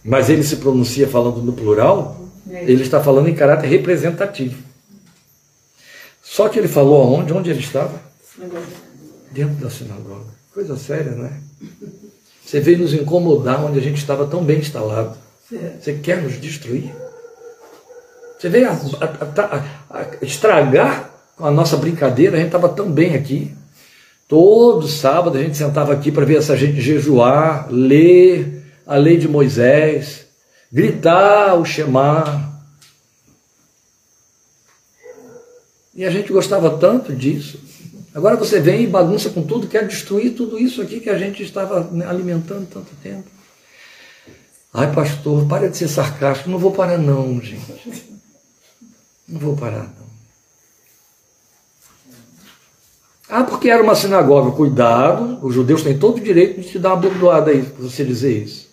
[0.04, 2.64] mas ele se pronuncia falando no plural, é.
[2.64, 4.64] ele está falando em caráter representativo.
[6.24, 7.34] Só que ele falou aonde?
[7.34, 8.00] Onde ele estava?
[9.32, 10.26] Dentro da sinagoga.
[10.54, 11.34] Coisa séria, não é?
[12.46, 15.18] Você veio nos incomodar onde a gente estava tão bem instalado.
[15.80, 16.94] Você quer nos destruir?
[18.38, 23.16] Você veio a, a, a, estragar com a nossa brincadeira, a gente estava tão bem
[23.16, 23.56] aqui.
[24.28, 29.28] Todo sábado a gente sentava aqui para ver essa gente jejuar, ler a lei de
[29.28, 30.26] Moisés,
[30.72, 32.54] gritar o Shema.
[35.94, 37.60] E a gente gostava tanto disso.
[38.16, 41.44] Agora você vem e bagunça com tudo, quer destruir tudo isso aqui que a gente
[41.44, 43.30] estava né, alimentando tanto tempo.
[44.74, 46.50] Ai, pastor, para de ser sarcástico.
[46.50, 48.10] Não vou parar, não, gente.
[49.28, 50.05] Não vou parar, não.
[53.28, 54.52] Ah, porque era uma sinagoga.
[54.52, 58.06] Cuidado, os judeus têm todo o direito de te dar uma bordoada aí, para você
[58.06, 58.70] dizer isso.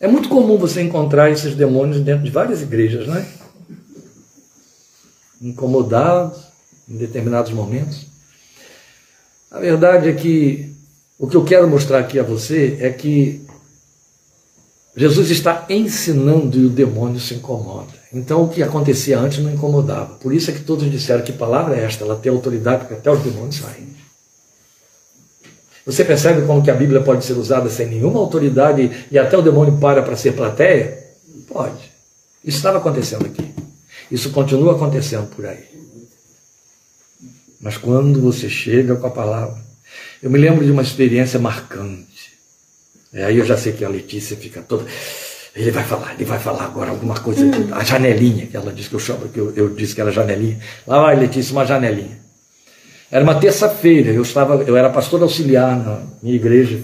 [0.00, 3.26] É muito comum você encontrar esses demônios dentro de várias igrejas, não é?
[5.42, 6.42] Incomodados
[6.88, 8.06] em determinados momentos.
[9.50, 10.74] A verdade é que
[11.18, 13.44] o que eu quero mostrar aqui a você é que
[14.96, 17.99] Jesus está ensinando e o demônio se incomoda.
[18.12, 20.14] Então o que acontecia antes não incomodava.
[20.14, 23.10] Por isso é que todos disseram que palavra é esta, ela tem autoridade porque até
[23.10, 23.90] os demônios saem.
[25.86, 29.42] Você percebe como que a Bíblia pode ser usada sem nenhuma autoridade e até o
[29.42, 30.98] demônio para para ser plateia?
[31.48, 31.90] Pode.
[32.44, 33.54] Isso estava acontecendo aqui.
[34.10, 35.64] Isso continua acontecendo por aí.
[37.60, 39.60] Mas quando você chega com a palavra,
[40.22, 42.32] eu me lembro de uma experiência marcante.
[43.12, 44.86] É, aí eu já sei que a Letícia fica toda.
[45.54, 47.68] Ele vai falar, ele vai falar agora alguma coisa, hum.
[47.72, 50.58] a janelinha, que ela disse que eu chamo, que eu, eu disse que era janelinha.
[50.86, 52.20] Lá vai, Letícia, uma janelinha.
[53.10, 56.78] Era uma terça-feira, eu estava, eu era pastor auxiliar na minha igreja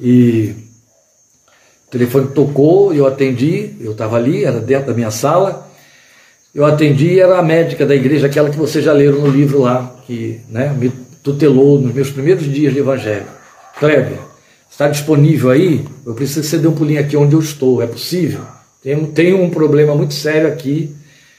[0.00, 0.54] e
[1.86, 5.66] o telefone tocou, eu atendi, eu estava ali, era dentro da minha sala.
[6.54, 9.94] Eu atendi, era a médica da igreja, aquela que vocês já leram no livro lá,
[10.06, 10.88] que né, me
[11.22, 13.26] tutelou nos meus primeiros dias de evangelho.
[13.78, 14.18] Kleber,
[14.76, 15.86] Está disponível aí?
[16.04, 17.82] Eu preciso que você dê um pulinho aqui onde eu estou.
[17.82, 18.42] É possível?
[18.82, 20.94] Tenho, tenho um problema muito sério aqui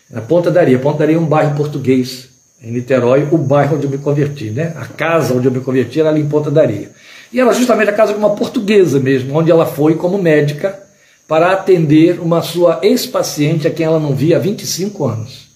[0.10, 0.80] na Ponta da Areia.
[0.80, 2.30] Ponta da Areia é um bairro português
[2.60, 4.74] em Niterói, o bairro onde eu me converti, né?
[4.76, 6.90] A casa onde eu me converti era ali em Ponta da Areia.
[7.32, 10.80] E era justamente a casa de uma portuguesa mesmo, onde ela foi como médica
[11.28, 15.48] para atender uma sua ex-paciente a quem ela não via há 25 anos.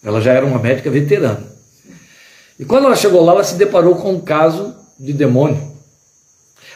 [0.00, 1.42] Ela já era uma médica veterana.
[2.56, 5.74] E quando ela chegou lá, ela se deparou com um caso de demônio.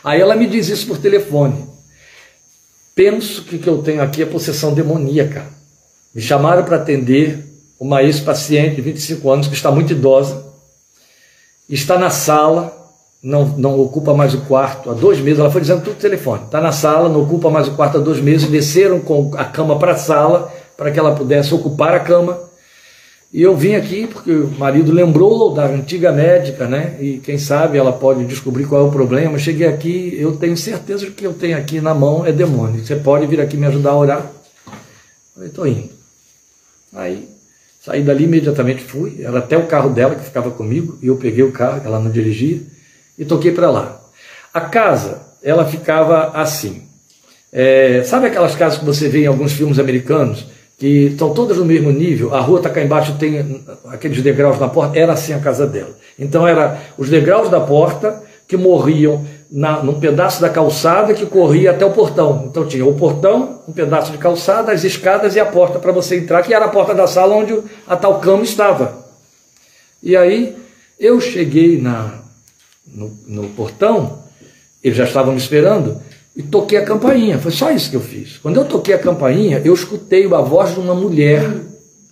[0.03, 1.69] Aí ela me diz isso por telefone.
[2.95, 5.47] Penso que o que eu tenho aqui é possessão demoníaca.
[6.15, 7.47] Me chamaram para atender
[7.79, 10.45] uma ex-paciente de 25 anos que está muito idosa,
[11.69, 12.77] está na sala,
[13.23, 16.45] não, não ocupa mais o quarto há dois meses, ela foi dizendo tudo no telefone,
[16.45, 19.79] está na sala, não ocupa mais o quarto há dois meses, desceram com a cama
[19.79, 22.50] para a sala para que ela pudesse ocupar a cama.
[23.33, 26.97] E eu vim aqui porque o marido lembrou da antiga médica, né?
[27.01, 29.39] E quem sabe ela pode descobrir qual é o problema.
[29.39, 32.85] Cheguei aqui, eu tenho certeza que o que eu tenho aqui na mão é demônio.
[32.85, 34.33] Você pode vir aqui me ajudar a orar?
[35.37, 35.91] Eu estou indo.
[36.93, 37.29] Aí
[37.81, 39.23] saí dali imediatamente, fui.
[39.23, 40.99] Era até o carro dela que ficava comigo.
[41.01, 42.61] E eu peguei o carro, ela não dirigia,
[43.17, 44.01] e toquei para lá.
[44.53, 46.83] A casa, ela ficava assim.
[47.53, 50.47] É, sabe aquelas casas que você vê em alguns filmes americanos?
[50.81, 54.67] Que estão todas no mesmo nível, a rua está cá embaixo, tem aqueles degraus na
[54.67, 55.95] porta, era assim a casa dela.
[56.19, 59.23] Então era os degraus da porta que morriam
[59.53, 62.47] na, num pedaço da calçada que corria até o portão.
[62.49, 66.17] Então tinha o portão, um pedaço de calçada, as escadas e a porta para você
[66.17, 69.05] entrar, que era a porta da sala onde a tal cama estava.
[70.03, 70.57] E aí
[70.99, 72.23] eu cheguei na,
[72.87, 74.19] no, no portão,
[74.83, 76.01] eles já estavam me esperando,
[76.37, 77.39] e toquei a campainha.
[77.39, 78.39] Foi só isso que eu fiz.
[78.39, 81.49] Quando eu toquei a campainha, eu escutei a voz de uma mulher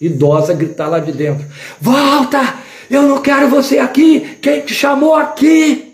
[0.00, 1.46] idosa gritar lá de dentro:
[1.80, 2.54] Volta!
[2.90, 4.38] Eu não quero você aqui!
[4.40, 5.84] Quem te chamou aqui?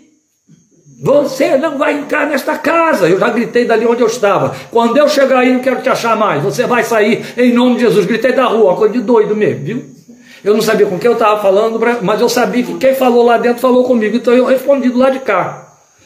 [1.01, 3.07] Você não vai entrar nesta casa.
[3.09, 4.55] Eu já gritei dali onde eu estava.
[4.71, 6.41] Quando eu chegar aí, não quero te achar mais.
[6.41, 8.05] Você vai sair em nome de Jesus.
[8.05, 9.83] Gritei da rua, coisa de doido mesmo, viu?
[10.43, 13.37] Eu não sabia com quem eu estava falando, mas eu sabia que quem falou lá
[13.37, 14.15] dentro falou comigo.
[14.15, 15.64] Então eu respondi do lado de cá.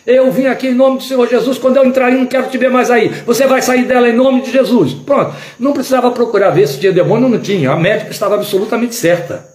[0.10, 1.60] Eu vim aqui em nome do Senhor Jesus.
[1.60, 3.10] Quando eu entrar aí, não quero te ver mais aí.
[3.28, 4.91] Você vai sair dela em nome de Jesus.
[4.91, 5.36] Pronto.
[5.60, 7.70] Não precisava procurar ver se tinha demônio, não tinha.
[7.70, 9.47] A médica estava absolutamente certa.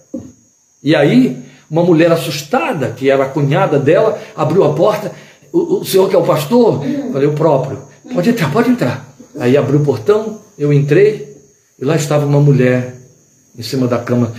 [0.81, 5.11] E aí, uma mulher assustada, que era a cunhada dela, abriu a porta.
[5.51, 6.81] O, o senhor que é o pastor?
[7.11, 7.79] Falei, o próprio.
[8.13, 9.05] Pode entrar, pode entrar.
[9.37, 11.35] Aí abriu o portão, eu entrei,
[11.77, 12.95] e lá estava uma mulher
[13.59, 14.31] em cima da cama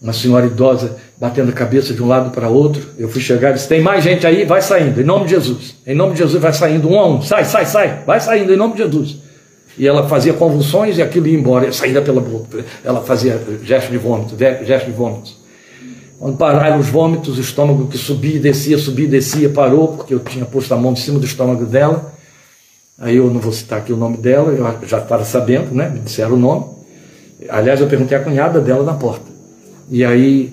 [0.00, 2.82] uma senhora idosa batendo a cabeça de um lado para outro.
[2.98, 4.44] Eu fui chegar e disse: Tem mais gente aí?
[4.44, 5.76] Vai saindo, em nome de Jesus.
[5.86, 7.22] Em nome de Jesus, vai saindo um a um.
[7.22, 8.02] Sai, sai, sai.
[8.06, 9.16] Vai saindo, em nome de Jesus.
[9.76, 12.64] E ela fazia convulsões e aquilo ia embora, saía pela boca.
[12.84, 15.36] Ela fazia gesto de vômito, gesto de vômitos.
[16.18, 20.14] Quando pararam os vômitos, o estômago que subia e descia, subia e descia, parou, porque
[20.14, 22.14] eu tinha posto a mão em cima do estômago dela.
[22.98, 25.88] Aí eu não vou citar aqui o nome dela, eu já estava sabendo, né?
[25.88, 26.66] Me disseram o nome.
[27.48, 29.33] Aliás, eu perguntei à cunhada dela na porta.
[29.90, 30.52] E aí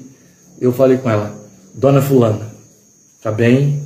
[0.60, 1.36] eu falei com ela,
[1.74, 2.54] Dona Fulana,
[3.22, 3.82] tá bem?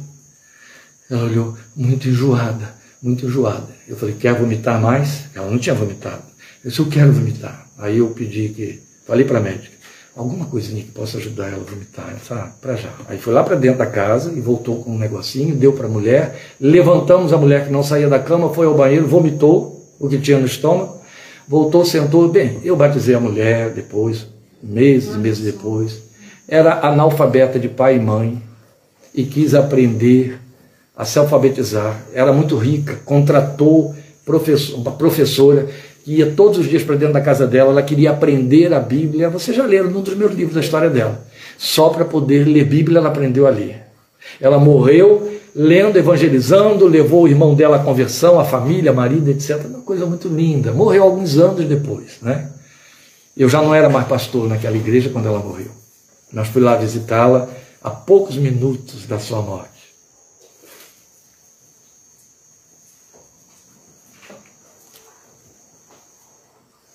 [1.09, 3.67] Ela olhou, muito enjoada, muito enjoada.
[3.87, 5.25] Eu falei, quer vomitar mais?
[5.35, 6.23] Ela não tinha vomitado.
[6.63, 7.67] Eu disse, eu quero vomitar.
[7.77, 9.75] Aí eu pedi que, falei para a médica,
[10.15, 12.09] alguma coisinha que possa ajudar ela a vomitar.
[12.09, 12.89] Ela falou, ah, para já.
[13.07, 15.89] Aí foi lá para dentro da casa e voltou com um negocinho, deu para a
[15.89, 16.55] mulher.
[16.59, 20.39] Levantamos a mulher que não saía da cama, foi ao banheiro, vomitou o que tinha
[20.39, 20.99] no estômago,
[21.47, 22.27] voltou, sentou.
[22.29, 24.27] Bem, eu batizei a mulher depois,
[24.65, 26.01] meses e meses depois,
[26.47, 28.41] era analfabeta de pai e mãe
[29.13, 30.39] e quis aprender
[30.95, 32.03] a se alfabetizar.
[32.13, 33.95] Era muito rica, contratou
[34.25, 35.67] professor, uma professora
[36.03, 39.29] que ia todos os dias para dentro da casa dela, ela queria aprender a Bíblia.
[39.29, 41.25] Você já leram num dos meus livros a história dela.
[41.57, 43.81] Só para poder ler Bíblia ela aprendeu a ler.
[44.39, 49.65] Ela morreu lendo, evangelizando, levou o irmão dela à conversão, a família, marido, etc.
[49.65, 50.73] Uma coisa muito linda.
[50.73, 52.49] Morreu alguns anos depois, né?
[53.35, 55.71] Eu já não era mais pastor naquela igreja quando ela morreu.
[56.31, 57.49] Nós fui lá visitá-la
[57.83, 59.75] a poucos minutos da sua morte.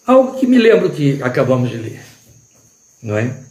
[0.06, 2.02] Algo que me lembro que acabamos de ler,
[3.00, 3.44] não é?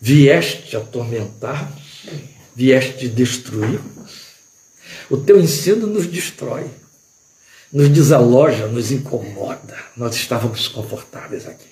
[0.00, 2.06] Vieste atormentar-nos,
[2.56, 4.28] vieste destruir-nos.
[5.08, 6.68] O teu ensino nos destrói,
[7.72, 9.76] nos desaloja, nos incomoda.
[9.96, 11.67] Nós estávamos confortáveis aqui.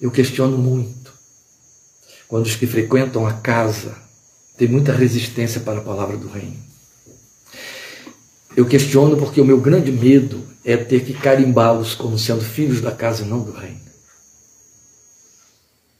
[0.00, 1.12] Eu questiono muito.
[2.28, 3.96] Quando os que frequentam a casa
[4.56, 6.56] têm muita resistência para a palavra do reino.
[8.56, 12.90] Eu questiono porque o meu grande medo é ter que carimbá-los como sendo filhos da
[12.90, 13.80] casa e não do reino.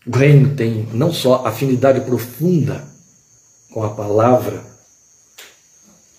[0.06, 2.86] O reino tem não só afinidade profunda
[3.70, 4.64] com a palavra,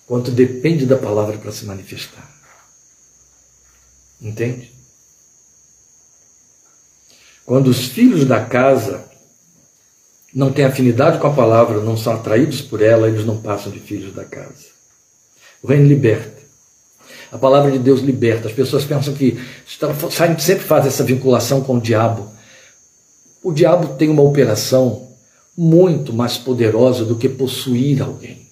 [0.06, 2.28] quanto depende da palavra para se manifestar.
[4.20, 4.72] Entende?
[7.50, 9.02] Quando os filhos da casa
[10.32, 13.80] não têm afinidade com a palavra, não são atraídos por ela, eles não passam de
[13.80, 14.66] filhos da casa.
[15.60, 16.44] O reino liberta.
[17.32, 18.46] A palavra de Deus liberta.
[18.46, 19.36] As pessoas pensam que
[20.38, 22.30] sempre faz essa vinculação com o diabo.
[23.42, 25.08] O diabo tem uma operação
[25.58, 28.46] muito mais poderosa do que possuir alguém.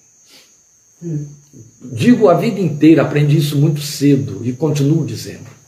[1.81, 5.58] Digo a vida inteira, aprendi isso muito cedo e continuo dizendo.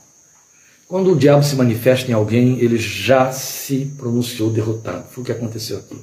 [0.92, 5.06] Quando o diabo se manifesta em alguém, ele já se pronunciou derrotado.
[5.10, 5.98] Foi o que aconteceu aqui.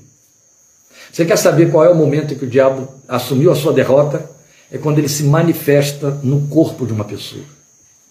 [1.14, 4.28] Você quer saber qual é o momento em que o diabo assumiu a sua derrota?
[4.72, 7.44] É quando ele se manifesta no corpo de uma pessoa.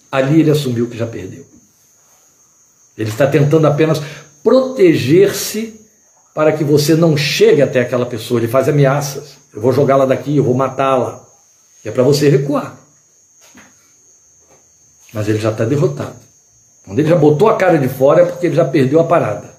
[0.08, 1.44] Ali ele assumiu que já perdeu.
[2.96, 4.00] Ele está tentando apenas
[4.44, 5.80] proteger-se
[6.32, 8.38] para que você não chegue até aquela pessoa.
[8.38, 9.30] Ele faz ameaças.
[9.52, 11.26] Eu vou jogá-la daqui, eu vou matá-la.
[11.84, 12.78] É para você recuar.
[15.12, 16.27] Mas ele já está derrotado.
[16.84, 19.58] Quando ele já botou a cara de fora é porque ele já perdeu a parada.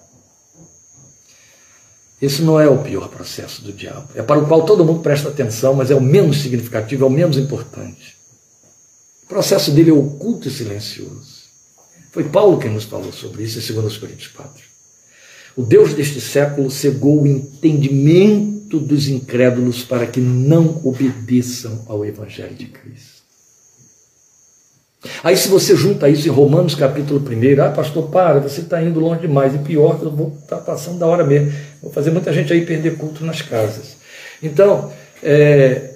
[2.22, 4.10] Esse não é o pior processo do diabo.
[4.14, 7.12] É para o qual todo mundo presta atenção, mas é o menos significativo, é o
[7.12, 8.18] menos importante.
[9.24, 11.40] O processo dele é oculto e silencioso.
[12.12, 14.64] Foi Paulo quem nos falou sobre isso em 2 Coríntios 4.
[15.56, 22.56] O Deus deste século cegou o entendimento dos incrédulos para que não obedeçam ao Evangelho
[22.56, 23.19] de Cristo.
[25.24, 29.00] Aí se você junta isso em Romanos capítulo 1, ah, pastor, para, você está indo
[29.00, 31.54] longe demais, e pior que eu vou estar tá passando da hora mesmo.
[31.82, 33.96] Vou fazer muita gente aí perder culto nas casas.
[34.44, 34.92] Então,
[35.24, 35.94] é,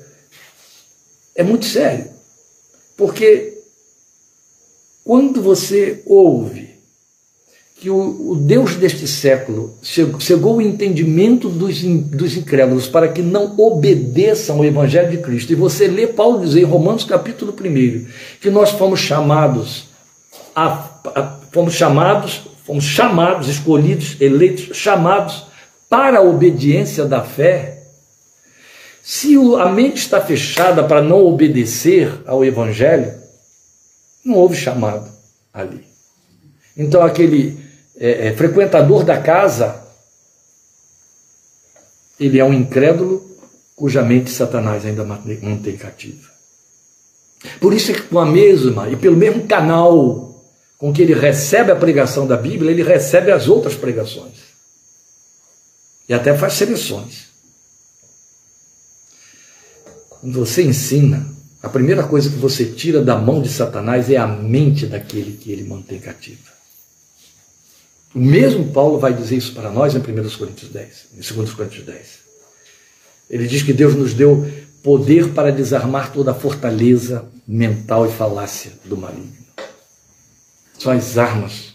[1.35, 2.09] é muito sério.
[2.95, 3.57] Porque
[5.03, 6.72] quando você ouve
[7.83, 13.21] que o, o Deus deste século chegou, chegou o entendimento dos, dos incrédulos para que
[13.21, 15.51] não obedeçam ao Evangelho de Cristo.
[15.51, 18.07] E você lê Paulo dizer em Romanos capítulo 1
[18.39, 19.89] que nós fomos chamados,
[20.55, 25.47] a, a, fomos chamados, fomos chamados, escolhidos, eleitos, chamados
[25.89, 27.83] para a obediência da fé.
[29.03, 33.11] Se a mente está fechada para não obedecer ao Evangelho,
[34.23, 35.11] não houve chamado
[35.53, 35.83] ali.
[36.77, 37.61] Então aquele
[38.03, 39.81] é, é, frequentador da casa,
[42.19, 43.25] ele é um incrédulo
[43.77, 46.29] cuja mente Satanás ainda mantém cativa.
[47.61, 50.43] Por isso é que com a mesma e pelo mesmo canal
[50.77, 54.33] com que ele recebe a pregação da Bíblia, ele recebe as outras pregações.
[56.09, 57.29] E até faz seleções.
[60.09, 61.25] Quando você ensina,
[61.61, 65.53] a primeira coisa que você tira da mão de Satanás é a mente daquele que
[65.53, 66.52] ele mantém cativo.
[68.13, 71.85] O mesmo Paulo vai dizer isso para nós em 1 Coríntios 10, em 2 Coríntios
[71.85, 72.23] 10.
[73.29, 74.45] Ele diz que Deus nos deu
[74.83, 79.43] poder para desarmar toda a fortaleza mental e falácia do maligno.
[80.77, 81.73] São as armas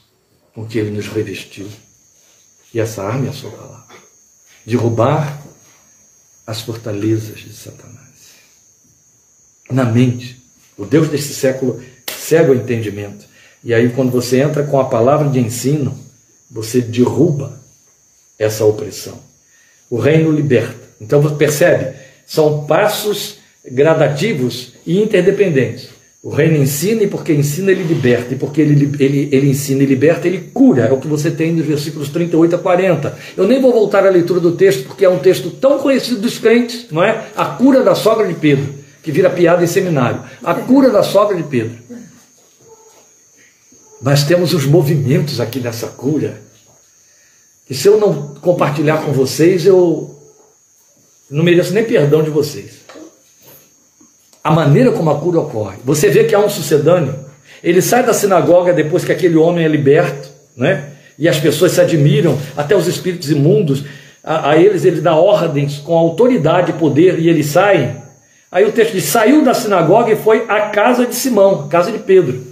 [0.55, 1.67] com que ele nos revestiu.
[2.73, 3.97] E essa arma é a sua palavra.
[4.67, 5.43] Derrubar
[6.47, 7.99] as fortalezas de Satanás.
[9.71, 10.39] Na mente.
[10.77, 11.83] O Deus deste século
[12.17, 13.27] cega o entendimento.
[13.65, 15.99] E aí, quando você entra com a palavra de ensino,
[16.51, 17.61] você derruba
[18.39, 19.19] essa opressão.
[19.91, 20.89] O reino liberta.
[21.01, 21.95] Então você percebe,
[22.27, 23.39] são passos
[23.71, 25.89] gradativos e interdependentes.
[26.21, 29.87] O reino ensina e porque ensina ele liberta, e porque ele, ele, ele ensina e
[29.87, 30.87] liberta, ele cura.
[30.87, 33.19] É o que você tem nos versículos 38 a 40.
[33.37, 36.39] Eu nem vou voltar à leitura do texto, porque é um texto tão conhecido dos
[36.39, 37.29] crentes, não é?
[37.37, 40.21] A cura da sogra de Pedro, que vira piada em seminário.
[40.43, 41.79] A cura da sogra de Pedro.
[44.01, 46.41] Mas temos os movimentos aqui nessa cura.
[47.69, 50.17] E se eu não compartilhar com vocês, eu
[51.31, 52.79] não mereço nem perdão de vocês.
[54.43, 55.79] A maneira como a cura ocorre.
[55.85, 57.15] Você vê que há um sucedâneo.
[57.63, 60.93] Ele sai da sinagoga depois que aquele homem é liberto, né?
[61.19, 63.85] E as pessoas se admiram, até os espíritos imundos.
[64.23, 67.97] A, a eles ele dá ordens com autoridade e poder e eles saem.
[68.51, 71.99] Aí o texto diz: saiu da sinagoga e foi à casa de Simão, casa de
[71.99, 72.48] Pedro.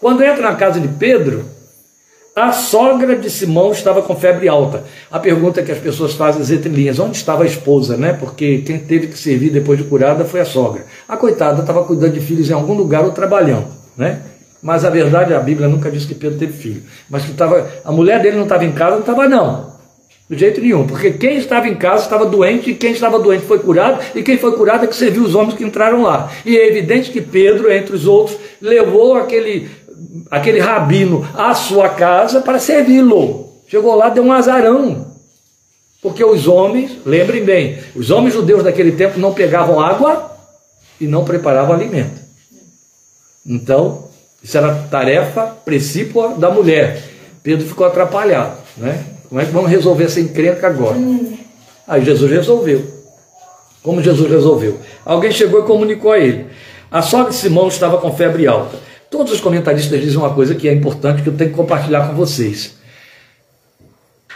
[0.00, 1.44] Quando entra na casa de Pedro,
[2.34, 4.84] a sogra de Simão estava com febre alta.
[5.10, 8.12] A pergunta que as pessoas fazem as entrelinhas, onde estava a esposa, né?
[8.12, 10.84] Porque quem teve que servir depois de curada foi a sogra.
[11.08, 14.20] A coitada estava cuidando de filhos em algum lugar ou trabalhando, né?
[14.62, 16.82] Mas a verdade, a Bíblia nunca diz que Pedro teve filho.
[17.08, 19.76] Mas que estava, a mulher dele não estava em casa, não estava não.
[20.28, 23.60] De jeito nenhum, porque quem estava em casa estava doente, e quem estava doente foi
[23.60, 26.32] curado, e quem foi curado é que serviu os homens que entraram lá.
[26.44, 29.68] E é evidente que Pedro, entre os outros, levou aquele,
[30.30, 33.52] aquele rabino à sua casa para servi-lo.
[33.68, 35.06] Chegou lá, deu um azarão.
[36.02, 40.30] Porque os homens, lembrem bem, os homens judeus daquele tempo não pegavam água
[41.00, 42.20] e não preparavam alimento.
[43.44, 44.08] Então,
[44.42, 47.02] isso era tarefa precípua da mulher.
[47.42, 49.04] Pedro ficou atrapalhado, né?
[49.28, 50.96] Como é que vamos resolver essa encrenca agora?
[51.86, 52.84] Aí Jesus resolveu.
[53.82, 54.78] Como Jesus resolveu?
[55.04, 56.46] Alguém chegou e comunicou a ele.
[56.90, 58.78] A sogra de Simão estava com febre alta.
[59.16, 62.14] Todos os comentaristas dizem uma coisa que é importante que eu tenho que compartilhar com
[62.14, 62.74] vocês.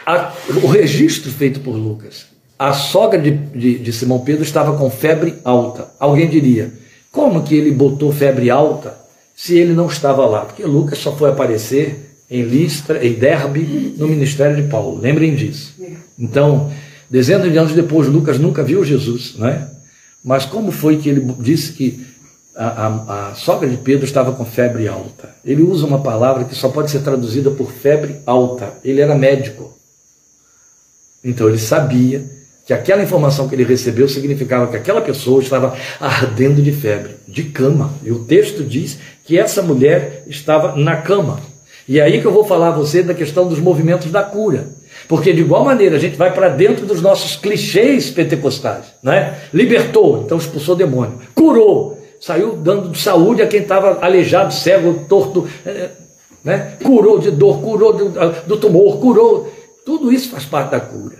[0.06, 2.28] A, o registro feito por Lucas.
[2.58, 5.90] A sogra de, de, de Simão Pedro estava com febre alta.
[6.00, 6.72] Alguém diria,
[7.12, 8.98] como que ele botou febre alta
[9.36, 14.08] se ele não estava lá, porque Lucas só foi aparecer em Listra, em Derbe, no
[14.08, 14.98] ministério de Paulo.
[14.98, 15.74] Lembrem disso.
[16.18, 16.72] Então,
[17.10, 19.68] dezenas de anos depois, Lucas nunca viu Jesus, não é?
[20.24, 22.09] Mas como foi que ele disse que
[22.60, 25.34] a, a, a, sogra de Pedro estava com febre alta?
[25.42, 28.74] Ele usa uma palavra que só pode ser traduzida por febre alta.
[28.84, 29.72] Ele era médico.
[31.24, 32.22] Então ele sabia
[32.66, 37.44] que aquela informação que ele recebeu significava que aquela pessoa estava ardendo de febre, de
[37.44, 37.94] cama.
[38.04, 41.40] E o texto diz que essa mulher estava na cama.
[41.88, 44.68] E é aí que eu vou falar a você da questão dos movimentos da cura.
[45.08, 49.38] Porque de igual maneira a gente vai para dentro dos nossos clichês pentecostais, né?
[49.52, 51.18] Libertou, então expulsou o demônio.
[51.34, 55.90] Curou, saiu dando saúde a quem estava aleijado, cego, torto, eh,
[56.44, 56.76] né?
[56.82, 58.08] Curou de dor, curou do,
[58.46, 59.50] do tumor, curou.
[59.84, 61.16] Tudo isso faz parte da cura.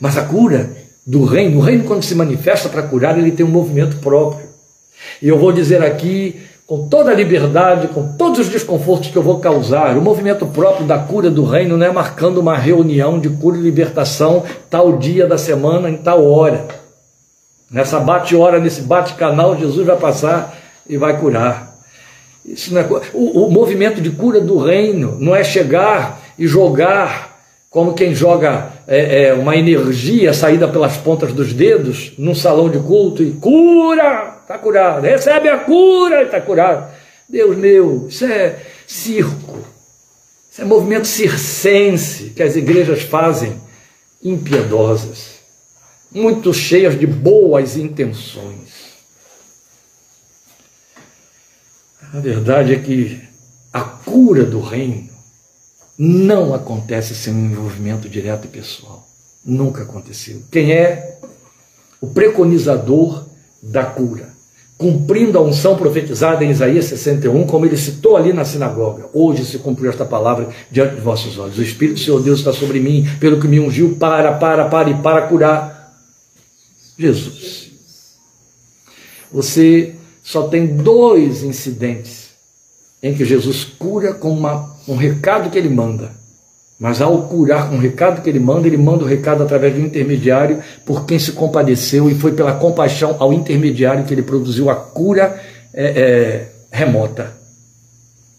[0.00, 0.70] Mas a cura
[1.06, 4.46] do reino, o reino quando se manifesta para curar, ele tem um movimento próprio.
[5.20, 9.22] E eu vou dizer aqui com toda a liberdade, com todos os desconfortos que eu
[9.22, 9.98] vou causar.
[9.98, 13.60] O movimento próprio da cura do reino não é marcando uma reunião de cura e
[13.60, 16.83] libertação tal dia da semana, em tal hora.
[17.70, 20.56] Nessa bate-hora, nesse bate-canal, Jesus vai passar
[20.88, 21.74] e vai curar.
[22.44, 27.34] Isso não é, o, o movimento de cura do reino não é chegar e jogar
[27.70, 32.78] como quem joga é, é, uma energia saída pelas pontas dos dedos num salão de
[32.78, 34.34] culto e cura!
[34.44, 35.02] está curado.
[35.02, 36.92] Recebe a cura e está curado.
[37.28, 39.64] Deus meu, isso é circo.
[40.50, 43.60] Isso é movimento circense que as igrejas fazem
[44.22, 45.33] impiedosas,
[46.14, 48.94] muito cheias de boas intenções.
[52.12, 53.20] A verdade é que
[53.72, 55.10] a cura do reino
[55.98, 59.04] não acontece sem um envolvimento direto e pessoal.
[59.44, 60.42] Nunca aconteceu.
[60.50, 61.18] Quem é
[62.00, 63.26] o preconizador
[63.60, 64.34] da cura?
[64.76, 69.06] cumprindo a unção profetizada em Isaías 61, como ele citou ali na sinagoga.
[69.12, 71.58] Hoje se cumpriu esta palavra diante de vossos olhos.
[71.58, 74.90] O Espírito do Senhor Deus está sobre mim, pelo que me ungiu para, para, para
[74.90, 75.73] e para curar.
[76.98, 77.72] Jesus.
[79.32, 82.30] Você só tem dois incidentes
[83.02, 86.12] em que Jesus cura com uma, um recado que ele manda.
[86.78, 89.80] Mas ao curar com o recado que ele manda, ele manda o recado através de
[89.80, 94.70] um intermediário por quem se compadeceu e foi pela compaixão ao intermediário que ele produziu
[94.70, 95.40] a cura
[95.72, 97.32] é, é, remota.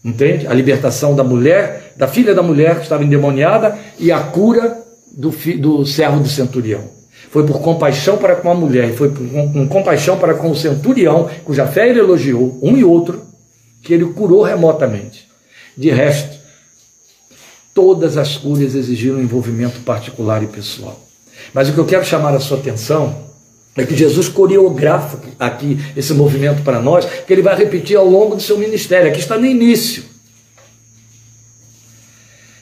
[0.04, 0.46] Entende?
[0.46, 4.82] A libertação da mulher, da filha da mulher que estava endemoniada e a cura
[5.16, 6.84] do, do servo do centurião.
[7.30, 10.56] Foi por compaixão para com a mulher, foi por, com, com compaixão para com o
[10.56, 13.22] centurião, cuja fé ele elogiou, um e outro,
[13.82, 15.26] que ele curou remotamente.
[15.76, 16.36] De resto,
[17.74, 20.98] todas as curas exigiram envolvimento particular e pessoal.
[21.52, 23.26] Mas o que eu quero chamar a sua atenção
[23.76, 28.34] é que Jesus coreografa aqui esse movimento para nós, que ele vai repetir ao longo
[28.34, 29.08] do seu ministério.
[29.08, 30.15] Aqui está no início.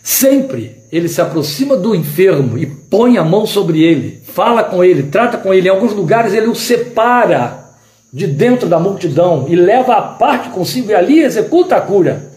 [0.07, 5.05] Sempre ele se aproxima do enfermo e põe a mão sobre ele, fala com ele,
[5.05, 5.67] trata com ele.
[5.67, 7.71] Em alguns lugares ele o separa
[8.13, 12.31] de dentro da multidão e leva a parte consigo e ali executa a cura.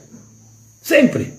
[0.81, 1.33] Sempre.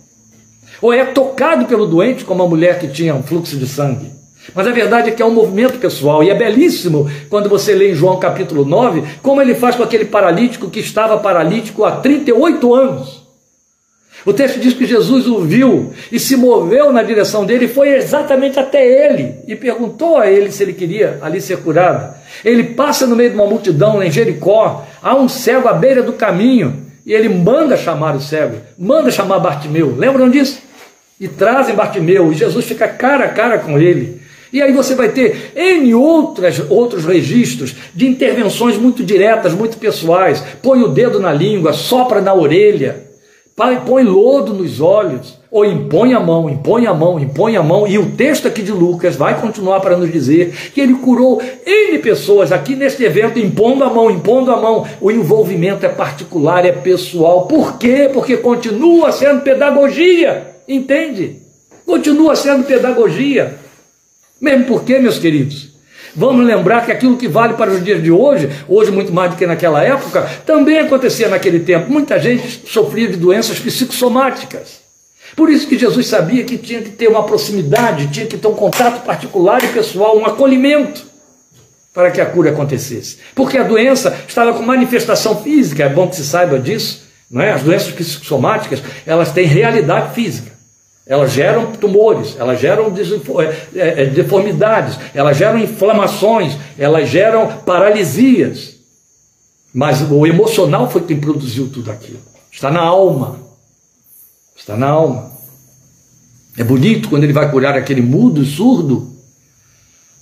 [0.83, 4.13] Ou é tocado pelo doente, como a mulher que tinha um fluxo de sangue.
[4.55, 7.93] Mas a verdade é que é um movimento pessoal, e é belíssimo quando você lê
[7.93, 12.75] em João capítulo 9, como ele faz com aquele paralítico que estava paralítico há 38
[12.75, 13.28] anos.
[14.29, 18.61] O texto diz que Jesus o viu e se moveu na direção dele foi exatamente
[18.61, 22.15] até ele e perguntou a ele se ele queria ali ser curado.
[22.45, 26.13] Ele passa no meio de uma multidão em Jericó, há um cego à beira do
[26.13, 29.95] caminho e ele manda chamar o cego, manda chamar Bartimeu.
[29.97, 30.69] Lembram disso?
[31.21, 34.21] e trazem Bartimeu, e Jesus fica cara a cara com ele.
[34.53, 40.43] E aí você vai ter N outras, outros registros de intervenções muito diretas, muito pessoais.
[40.63, 43.08] Põe o dedo na língua, sopra na orelha,
[43.85, 47.89] põe lodo nos olhos, ou impõe a mão, impõe a mão, impõe a mão.
[47.89, 51.99] E o texto aqui de Lucas vai continuar para nos dizer que ele curou N
[51.99, 54.87] pessoas aqui neste evento, impondo a mão, impondo a mão.
[55.01, 57.49] O envolvimento é particular, é pessoal.
[57.49, 58.09] Por quê?
[58.13, 60.55] Porque continua sendo pedagogia.
[60.69, 61.39] Entende?
[61.85, 63.59] Continua sendo pedagogia.
[64.41, 65.68] Mesmo porque, meus queridos,
[66.19, 69.37] vamos lembrar que aquilo que vale para os dias de hoje, hoje muito mais do
[69.37, 71.91] que naquela época, também acontecia naquele tempo.
[71.91, 74.81] Muita gente sofria de doenças psicossomáticas.
[75.37, 78.55] Por isso que Jesus sabia que tinha que ter uma proximidade, tinha que ter um
[78.55, 81.07] contato particular e pessoal, um acolhimento
[81.95, 83.19] para que a cura acontecesse.
[83.35, 87.07] Porque a doença estava com manifestação física, é bom que se saiba disso.
[87.31, 87.53] Não é?
[87.53, 90.58] As doenças psicossomáticas, elas têm realidade física.
[91.09, 93.45] Elas geram tumores, elas geram é,
[93.75, 98.77] é, é, deformidades, elas geram inflamações, elas geram paralisias.
[99.73, 102.21] Mas o emocional foi quem produziu tudo aquilo.
[102.53, 103.41] Está na alma.
[104.55, 105.33] Está na alma.
[106.59, 109.11] É bonito quando ele vai curar aquele mudo, surdo,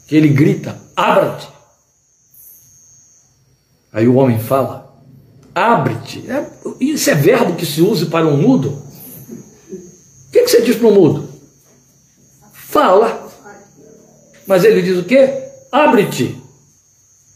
[0.06, 1.48] que ele grita: Abra-te.
[3.92, 4.94] Aí o homem fala:
[5.52, 6.22] Abre-te.
[6.78, 8.85] Isso é verbo que se usa para um mudo.
[10.36, 11.28] O que, que você diz para um mudo?
[12.52, 13.26] Fala.
[14.46, 15.30] Mas ele diz o quê?
[15.72, 16.36] Abre-te.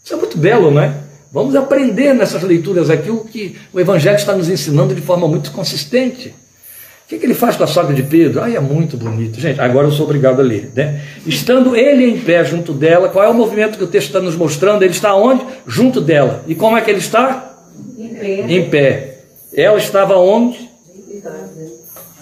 [0.05, 0.95] Isso é muito belo, não é?
[1.33, 5.51] Vamos aprender nessas leituras aqui o que o Evangelho está nos ensinando de forma muito
[5.51, 6.29] consistente.
[6.29, 8.43] O que, que ele faz com a sogra de Pedro?
[8.43, 9.41] Ai, é muito bonito.
[9.41, 10.71] Gente, agora eu sou obrigado a ler.
[10.75, 11.01] Né?
[11.27, 14.37] Estando ele em pé junto dela, qual é o movimento que o texto está nos
[14.37, 14.83] mostrando?
[14.83, 15.43] Ele está onde?
[15.67, 16.45] Junto dela.
[16.47, 17.65] E como é que ele está?
[17.99, 18.45] Em pé.
[18.47, 19.19] Em pé.
[19.55, 20.70] Ela estava onde?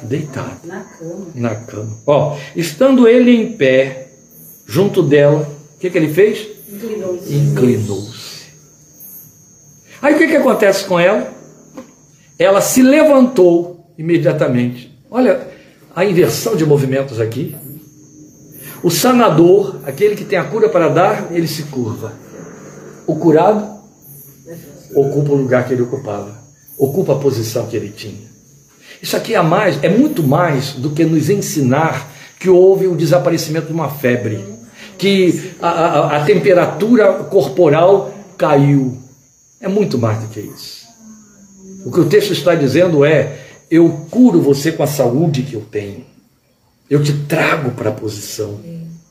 [0.03, 0.59] Deitada.
[0.64, 1.26] Na cama.
[1.34, 1.96] Na cama.
[2.07, 4.09] Ó, estando ele em pé,
[4.66, 6.46] junto dela, o que, que ele fez?
[6.68, 7.34] Inclinou-se.
[7.34, 8.28] Inclinou-se.
[10.01, 11.32] Aí o que, que acontece com ela?
[12.38, 14.96] Ela se levantou imediatamente.
[15.11, 15.49] Olha
[15.94, 17.57] a inversão de movimentos aqui.
[18.82, 22.12] O sanador, aquele que tem a cura para dar, ele se curva.
[23.07, 23.78] O curado
[24.94, 26.38] ocupa o lugar que ele ocupava,
[26.78, 28.27] ocupa a posição que ele tinha.
[29.03, 33.66] Isso aqui é mais, é muito mais do que nos ensinar que houve o desaparecimento
[33.66, 34.44] de uma febre,
[34.96, 38.99] que a, a, a temperatura corporal caiu.
[39.61, 40.86] É muito mais do que isso.
[41.84, 43.38] O que o texto está dizendo é:
[43.70, 46.05] eu curo você com a saúde que eu tenho.
[46.88, 48.61] Eu te trago para a posição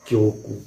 [0.06, 0.64] que eu ocupo.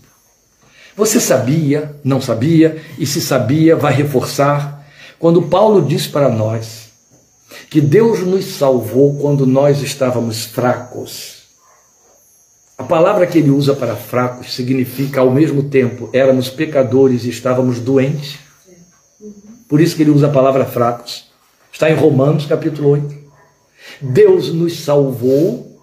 [0.97, 4.87] Você sabia, não sabia, e se sabia, vai reforçar.
[5.19, 6.90] Quando Paulo diz para nós
[7.71, 11.45] que Deus nos salvou quando nós estávamos fracos.
[12.77, 17.79] A palavra que ele usa para fracos significa, ao mesmo tempo, éramos pecadores e estávamos
[17.79, 18.51] doentes
[19.71, 21.31] por isso que ele usa a palavra fracos.
[21.73, 23.15] Está em Romanos capítulo 8.
[24.01, 25.81] Deus nos salvou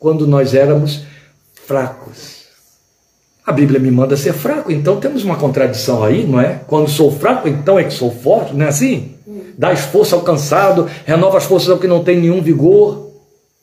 [0.00, 1.04] quando nós éramos
[1.64, 2.40] fracos.
[3.46, 6.60] A Bíblia me manda ser fraco, então temos uma contradição aí, não é?
[6.66, 9.14] Quando sou fraco, então é que sou forte, não é assim?
[9.60, 13.10] Dá esforço ao cansado, renova as forças ao que não tem nenhum vigor.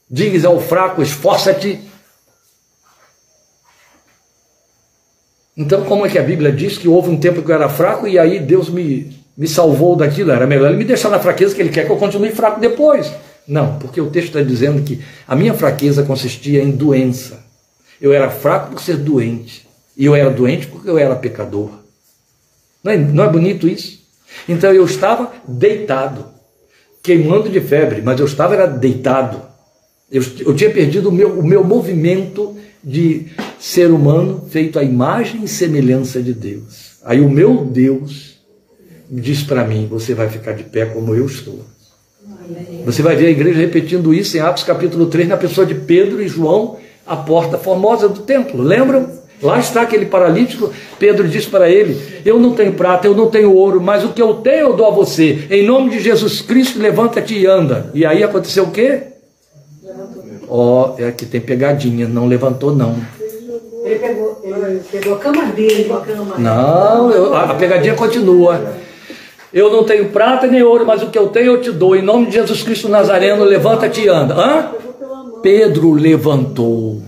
[0.07, 1.79] Diz ao fraco, esforça-te.
[5.57, 8.07] Então, como é que a Bíblia diz que houve um tempo que eu era fraco
[8.07, 11.61] e aí Deus me me salvou daquilo, era melhor ele me deixar na fraqueza, que
[11.61, 13.11] ele quer que eu continue fraco depois.
[13.47, 17.43] Não, porque o texto está dizendo que a minha fraqueza consistia em doença.
[17.99, 19.67] Eu era fraco por ser doente.
[19.95, 21.71] E eu era doente porque eu era pecador.
[22.83, 24.06] Não é, não é bonito isso?
[24.47, 26.25] Então eu estava deitado,
[27.03, 29.41] queimando de febre, mas eu estava era deitado.
[30.11, 33.27] Eu, eu tinha perdido o meu, o meu movimento de
[33.59, 36.97] ser humano feito à imagem e semelhança de Deus.
[37.03, 38.37] Aí o meu Deus
[39.09, 41.65] diz para mim: você vai ficar de pé como eu estou.
[42.85, 46.21] Você vai ver a igreja repetindo isso em Atos capítulo 3, na pessoa de Pedro
[46.21, 48.61] e João, a porta formosa do templo.
[48.61, 49.16] Lembram?
[49.41, 50.71] Lá está aquele paralítico.
[50.97, 54.21] Pedro diz para ele: Eu não tenho prata, eu não tenho ouro, mas o que
[54.21, 55.47] eu tenho eu dou a você.
[55.49, 57.91] Em nome de Jesus Cristo, levanta-te e anda.
[57.93, 59.03] E aí aconteceu o quê?
[60.49, 62.95] Ó, oh, é que tem pegadinha, não levantou não.
[63.83, 65.91] Ele pegou, ele pegou a cama dele.
[65.91, 66.35] A cama.
[66.37, 68.75] Não, eu, a, a pegadinha continua.
[69.53, 71.95] Eu não tenho prata nem ouro, mas o que eu tenho eu te dou.
[71.95, 74.33] Em nome de Jesus Cristo Nazareno, levanta-te e anda.
[74.33, 74.71] Hã?
[75.41, 77.01] Pedro levantou.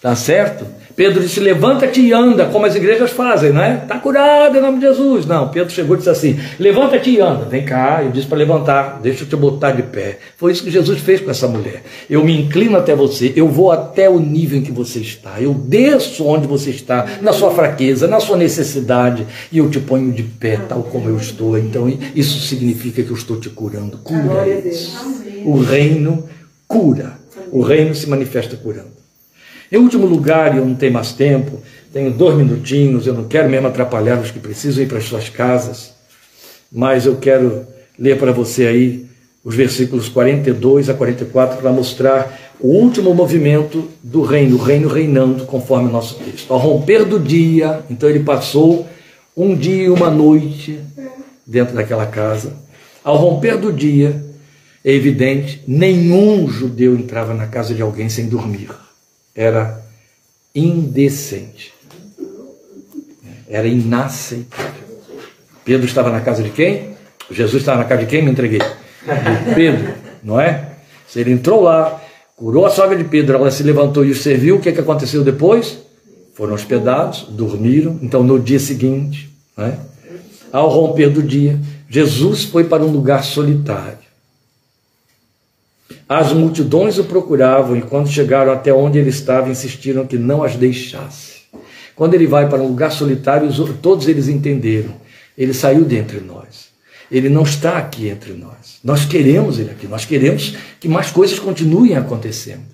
[0.00, 0.79] Tá certo?
[0.94, 3.80] Pedro disse: Levanta-te e anda, como as igrejas fazem, não é?
[3.82, 5.26] Está curado em nome de Jesus.
[5.26, 7.44] Não, Pedro chegou e disse assim: Levanta-te e anda.
[7.44, 10.18] Vem cá, eu disse para levantar, deixa eu te botar de pé.
[10.36, 11.82] Foi isso que Jesus fez com essa mulher.
[12.08, 15.54] Eu me inclino até você, eu vou até o nível em que você está, eu
[15.54, 20.22] desço onde você está, na sua fraqueza, na sua necessidade, e eu te ponho de
[20.22, 21.58] pé, tal como eu estou.
[21.58, 23.98] Então, isso significa que eu estou te curando.
[23.98, 24.96] Cura isso.
[25.44, 26.28] O reino
[26.66, 27.18] cura.
[27.50, 28.99] O reino se manifesta curando.
[29.72, 31.60] Em último lugar, e eu não tenho mais tempo,
[31.92, 35.28] tenho dois minutinhos, eu não quero mesmo atrapalhar os que precisam ir para as suas
[35.28, 35.94] casas,
[36.72, 37.64] mas eu quero
[37.96, 39.06] ler para você aí
[39.44, 45.46] os versículos 42 a 44 para mostrar o último movimento do reino, o reino reinando,
[45.46, 46.52] conforme o nosso texto.
[46.52, 48.88] Ao romper do dia, então ele passou
[49.36, 50.80] um dia e uma noite
[51.46, 52.54] dentro daquela casa.
[53.04, 54.20] Ao romper do dia,
[54.84, 58.68] é evidente, nenhum judeu entrava na casa de alguém sem dormir
[59.34, 59.82] era
[60.54, 61.72] indecente.
[63.48, 64.80] Era inaceitável.
[65.64, 66.90] Pedro estava na casa de quem?
[67.30, 68.22] Jesus estava na casa de quem?
[68.22, 68.58] Me entreguei.
[68.60, 70.70] De Pedro, não é?
[71.06, 72.00] Se ele entrou lá,
[72.36, 75.22] curou a sogra de Pedro, ela se levantou e os serviu, o que, que aconteceu
[75.24, 75.78] depois?
[76.34, 77.98] Foram hospedados, dormiram.
[78.02, 79.74] Então, no dia seguinte, é?
[80.52, 81.58] ao romper do dia,
[81.88, 84.09] Jesus foi para um lugar solitário.
[86.10, 90.56] As multidões o procuravam e, quando chegaram até onde ele estava, insistiram que não as
[90.56, 91.42] deixasse.
[91.94, 93.48] Quando ele vai para um lugar solitário,
[93.80, 94.92] todos eles entenderam.
[95.38, 96.70] Ele saiu dentre nós.
[97.12, 98.80] Ele não está aqui entre nós.
[98.82, 99.86] Nós queremos ele aqui.
[99.86, 102.64] Nós queremos que mais coisas continuem acontecendo.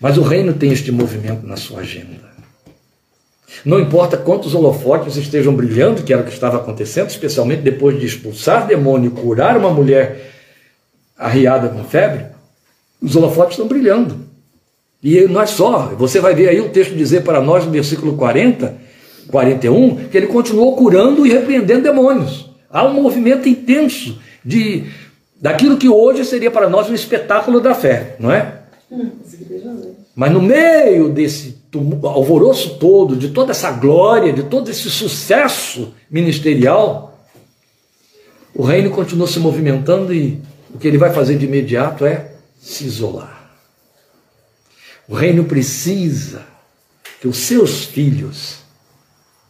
[0.00, 2.32] Mas o reino tem este movimento na sua agenda.
[3.66, 8.06] Não importa quantos holofotes estejam brilhando, que era o que estava acontecendo, especialmente depois de
[8.06, 10.33] expulsar demônio e curar uma mulher
[11.18, 12.26] arriada com febre,
[13.00, 14.24] os holofotes estão brilhando.
[15.02, 18.16] E não é só, você vai ver aí o texto dizer para nós no versículo
[18.16, 18.74] 40,
[19.30, 22.50] 41, que ele continuou curando e repreendendo demônios.
[22.70, 24.84] Há um movimento intenso de
[25.40, 28.60] daquilo que hoje seria para nós um espetáculo da fé, não é?
[30.16, 31.58] Mas no meio desse
[32.02, 37.18] alvoroço todo, de toda essa glória, de todo esse sucesso ministerial,
[38.54, 40.40] o reino continua se movimentando e
[40.74, 43.48] o que ele vai fazer de imediato é se isolar.
[45.08, 46.44] O reino precisa
[47.20, 48.58] que os seus filhos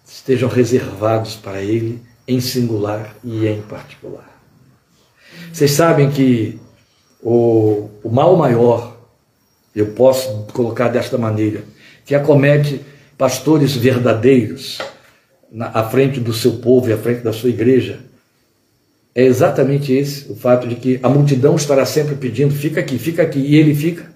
[0.07, 4.39] estejam reservados para ele em singular e em particular.
[5.53, 6.61] Vocês sabem que
[7.23, 8.97] o, o mal maior,
[9.75, 11.65] eu posso colocar desta maneira,
[12.05, 12.85] que acomete
[13.17, 14.79] pastores verdadeiros
[15.51, 18.01] na, à frente do seu povo e à frente da sua igreja,
[19.15, 23.23] é exatamente esse, o fato de que a multidão estará sempre pedindo, fica aqui, fica
[23.23, 24.13] aqui, e ele fica.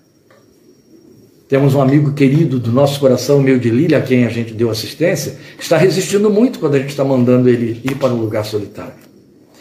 [1.48, 4.68] Temos um amigo querido do nosso coração, meu de Lília, a quem a gente deu
[4.70, 8.44] assistência, que está resistindo muito quando a gente está mandando ele ir para um lugar
[8.44, 9.08] solitário.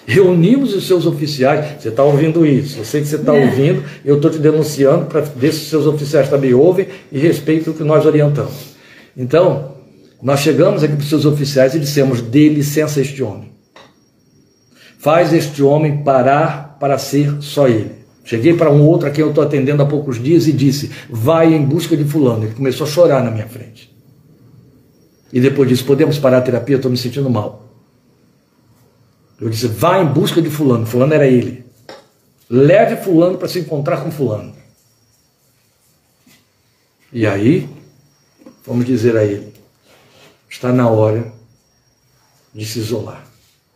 [0.05, 3.45] Reunimos os seus oficiais, você está ouvindo isso, eu sei que você está é.
[3.45, 7.73] ouvindo, eu estou te denunciando para ver se os seus oficiais também ouvem e respeitam
[7.73, 8.75] o que nós orientamos.
[9.15, 9.75] Então,
[10.21, 13.56] nós chegamos aqui para os seus oficiais e dissemos: dê licença a este homem.
[15.07, 17.95] Faz este homem parar para ser só ele.
[18.25, 21.53] Cheguei para um outro a quem eu estou atendendo há poucos dias e disse: vai
[21.53, 22.43] em busca de Fulano.
[22.43, 23.89] Ele começou a chorar na minha frente.
[25.31, 26.75] E depois disse: podemos parar a terapia?
[26.75, 27.71] Estou me sentindo mal.
[29.39, 30.85] Eu disse: vá em busca de Fulano.
[30.85, 31.63] Fulano era ele.
[32.49, 34.53] Leve Fulano para se encontrar com Fulano.
[37.13, 37.69] E aí,
[38.65, 39.53] vamos dizer a ele:
[40.49, 41.31] está na hora
[42.53, 43.25] de se isolar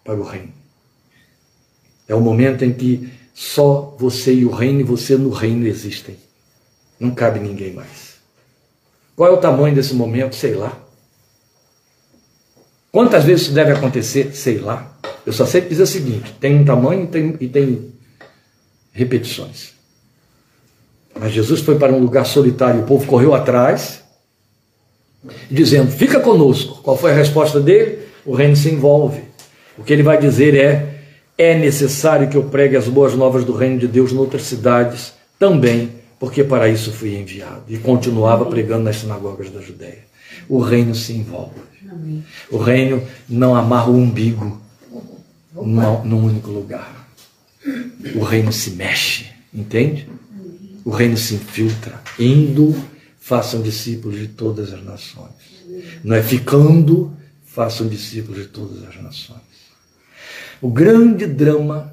[0.04, 0.61] para o reino.
[2.08, 6.18] É o momento em que só você e o reino e você no reino existem.
[7.00, 8.12] Não cabe ninguém mais.
[9.16, 10.36] Qual é o tamanho desse momento?
[10.36, 10.78] Sei lá.
[12.92, 14.36] Quantas vezes isso deve acontecer?
[14.36, 14.92] Sei lá.
[15.26, 17.92] Eu só sei dizer o seguinte: tem um tamanho e tem, e tem
[18.92, 19.74] repetições.
[21.18, 24.04] Mas Jesus foi para um lugar solitário, o povo correu atrás,
[25.50, 26.82] dizendo: Fica conosco.
[26.82, 28.00] Qual foi a resposta dele?
[28.26, 29.24] O reino se envolve.
[29.78, 30.91] O que ele vai dizer é:
[31.42, 35.12] É necessário que eu pregue as boas novas do reino de Deus em outras cidades
[35.40, 35.90] também,
[36.20, 37.64] porque para isso fui enviado.
[37.68, 40.06] E continuava pregando nas sinagogas da Judéia.
[40.48, 41.60] O reino se envolve.
[42.52, 44.62] O reino não amarra o umbigo
[45.52, 47.10] num, num único lugar.
[48.14, 50.08] O reino se mexe, entende?
[50.86, 52.00] O reino se infiltra.
[52.20, 52.76] Indo,
[53.20, 55.34] façam discípulos de todas as nações.
[56.04, 57.12] Não é ficando,
[57.44, 59.51] façam discípulos de todas as nações.
[60.62, 61.92] O grande drama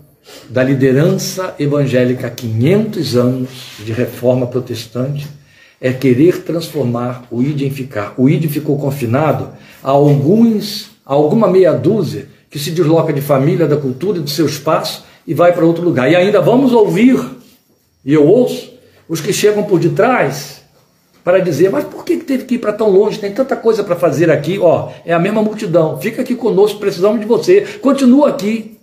[0.50, 3.48] da liderança evangélica há 500 anos
[3.82, 5.26] de reforma protestante
[5.80, 8.12] é querer transformar o id em ficar.
[8.18, 9.48] O id ficou confinado
[9.82, 14.44] a alguns, a alguma meia dúzia que se desloca de família, da cultura, do seu
[14.44, 16.12] espaço e vai para outro lugar.
[16.12, 17.18] E ainda vamos ouvir,
[18.04, 18.74] e eu ouço,
[19.08, 20.57] os que chegam por detrás
[21.28, 23.18] para dizer: mas por que teve que ir para tão longe?
[23.18, 24.58] Tem tanta coisa para fazer aqui.
[24.58, 26.00] Ó, é a mesma multidão.
[26.00, 27.60] Fica aqui conosco, precisamos de você.
[27.82, 28.78] Continua aqui.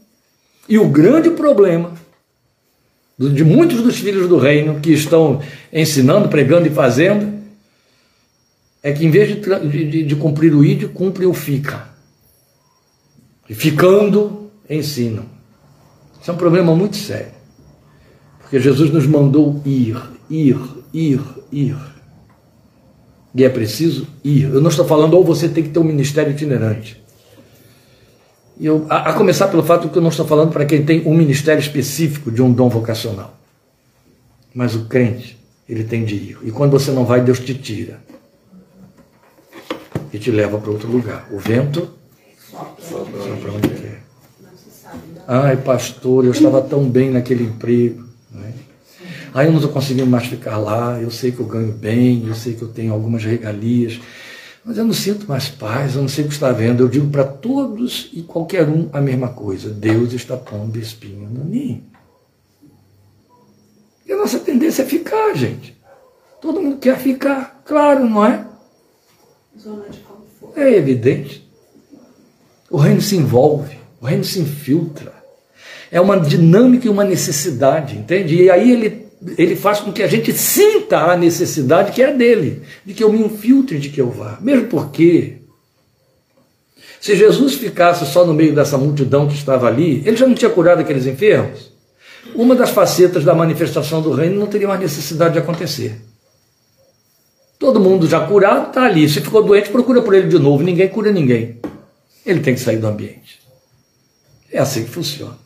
[0.69, 1.93] E o grande problema
[3.17, 5.41] de muitos dos filhos do reino que estão
[5.73, 7.33] ensinando, pregando e fazendo
[8.83, 11.89] é que em vez de, de, de cumprir o id, cumpre o fica.
[13.49, 15.25] E ficando, ensinam.
[16.21, 17.33] Isso é um problema muito sério.
[18.39, 20.59] Porque Jesus nos mandou ir, ir,
[20.93, 21.19] ir,
[21.51, 21.94] ir.
[23.35, 24.43] E é preciso ir.
[24.43, 27.03] Eu não estou falando, ou você tem que ter um ministério itinerante.
[28.59, 31.13] Eu, a, a começar pelo fato que eu não estou falando para quem tem um
[31.13, 33.37] ministério específico de um dom vocacional.
[34.53, 36.37] Mas o crente, ele tem de ir.
[36.43, 37.99] E quando você não vai, Deus te tira.
[40.13, 41.27] E te leva para outro lugar.
[41.29, 41.89] O vento
[42.79, 44.01] Sabe para onde quer.
[45.27, 48.04] Ai, pastor, eu estava tão bem naquele emprego.
[49.35, 50.97] Ai, eu não estou conseguindo mais ficar lá.
[50.97, 53.99] Eu sei que eu ganho bem, eu sei que eu tenho algumas regalias.
[54.63, 56.81] Mas eu não sinto mais paz, eu não sei o que está vendo.
[56.81, 59.69] Eu digo para todos e qualquer um a mesma coisa.
[59.69, 61.83] Deus está pondo espinho no ninho.
[64.07, 65.77] Eu nossa tendência é ficar, gente.
[66.39, 68.47] Todo mundo quer ficar, claro, não é?
[69.59, 70.57] Zona de conforto.
[70.57, 71.45] É evidente.
[72.71, 75.13] O reino se envolve, o reino se infiltra.
[75.91, 78.35] É uma dinâmica e uma necessidade, entende?
[78.35, 79.04] E aí ele,
[79.37, 83.11] ele faz com que a gente sinta a necessidade que é dele, de que eu
[83.11, 84.37] me infiltre, de que eu vá.
[84.41, 85.37] Mesmo porque,
[87.01, 90.51] se Jesus ficasse só no meio dessa multidão que estava ali, ele já não tinha
[90.51, 91.71] curado aqueles enfermos?
[92.33, 96.01] Uma das facetas da manifestação do reino não teria mais necessidade de acontecer.
[97.57, 99.07] Todo mundo já curado está ali.
[99.07, 100.63] Se ficou doente, procura por ele de novo.
[100.63, 101.59] Ninguém cura ninguém.
[102.25, 103.39] Ele tem que sair do ambiente.
[104.51, 105.37] É assim que funciona.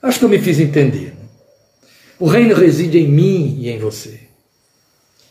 [0.00, 1.17] Acho que eu me fiz entender.
[2.18, 4.20] O reino reside em mim e em você.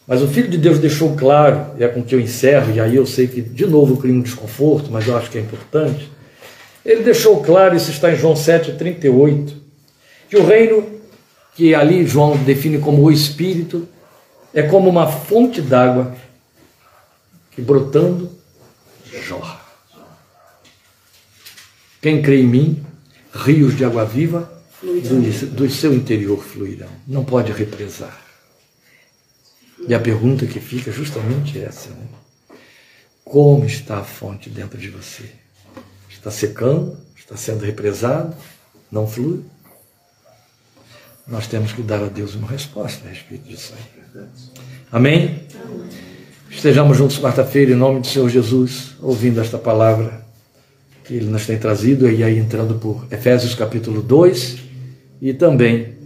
[0.07, 2.95] Mas o Filho de Deus deixou claro, e é com que eu encerro, e aí
[2.95, 6.09] eu sei que de novo cria um desconforto, mas eu acho que é importante.
[6.85, 9.53] Ele deixou claro, isso está em João 7,38,
[10.29, 10.87] que o reino,
[11.55, 13.85] que ali João define como o Espírito,
[14.53, 16.15] é como uma fonte d'água
[17.51, 18.31] que brotando
[19.25, 19.59] jorra.
[22.01, 22.85] Quem crê em mim,
[23.33, 24.56] rios de água viva
[24.87, 26.89] do, do seu interior fluirão.
[27.07, 28.25] Não pode represar.
[29.87, 32.07] E a pergunta que fica é justamente essa: né?
[33.23, 35.25] como está a fonte dentro de você?
[36.09, 36.97] Está secando?
[37.15, 38.35] Está sendo represado?
[38.91, 39.43] Não flui?
[41.27, 44.23] Nós temos que dar a Deus uma resposta a respeito disso aí.
[44.91, 45.43] Amém?
[46.49, 50.25] Estejamos juntos quarta-feira, em nome do Senhor Jesus, ouvindo esta palavra
[51.03, 54.66] que Ele nos tem trazido, e aí entrando por Efésios capítulo 2
[55.21, 55.97] e também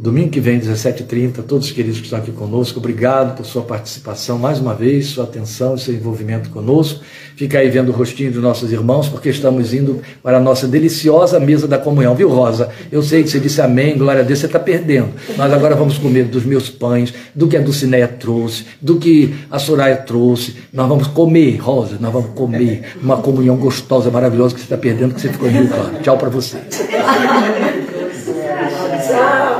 [0.00, 4.38] Domingo que vem, 17h30, todos os queridos que estão aqui conosco, obrigado por sua participação
[4.38, 7.00] mais uma vez, sua atenção e seu envolvimento conosco.
[7.34, 11.40] Fica aí vendo o rostinho dos nossos irmãos, porque estamos indo para a nossa deliciosa
[11.40, 12.68] mesa da comunhão, viu, Rosa?
[12.92, 15.08] Eu sei que você disse amém, glória a Deus, você está perdendo.
[15.36, 19.58] Nós agora vamos comer dos meus pães, do que a Dulcinéia trouxe, do que a
[19.58, 20.58] Soraya trouxe.
[20.72, 25.12] Nós vamos comer, Rosa, nós vamos comer uma comunhão gostosa, maravilhosa que você está perdendo,
[25.12, 25.90] que você ficou em Rio Claro.
[26.02, 26.58] Tchau para você.
[29.18, 29.57] Tchau.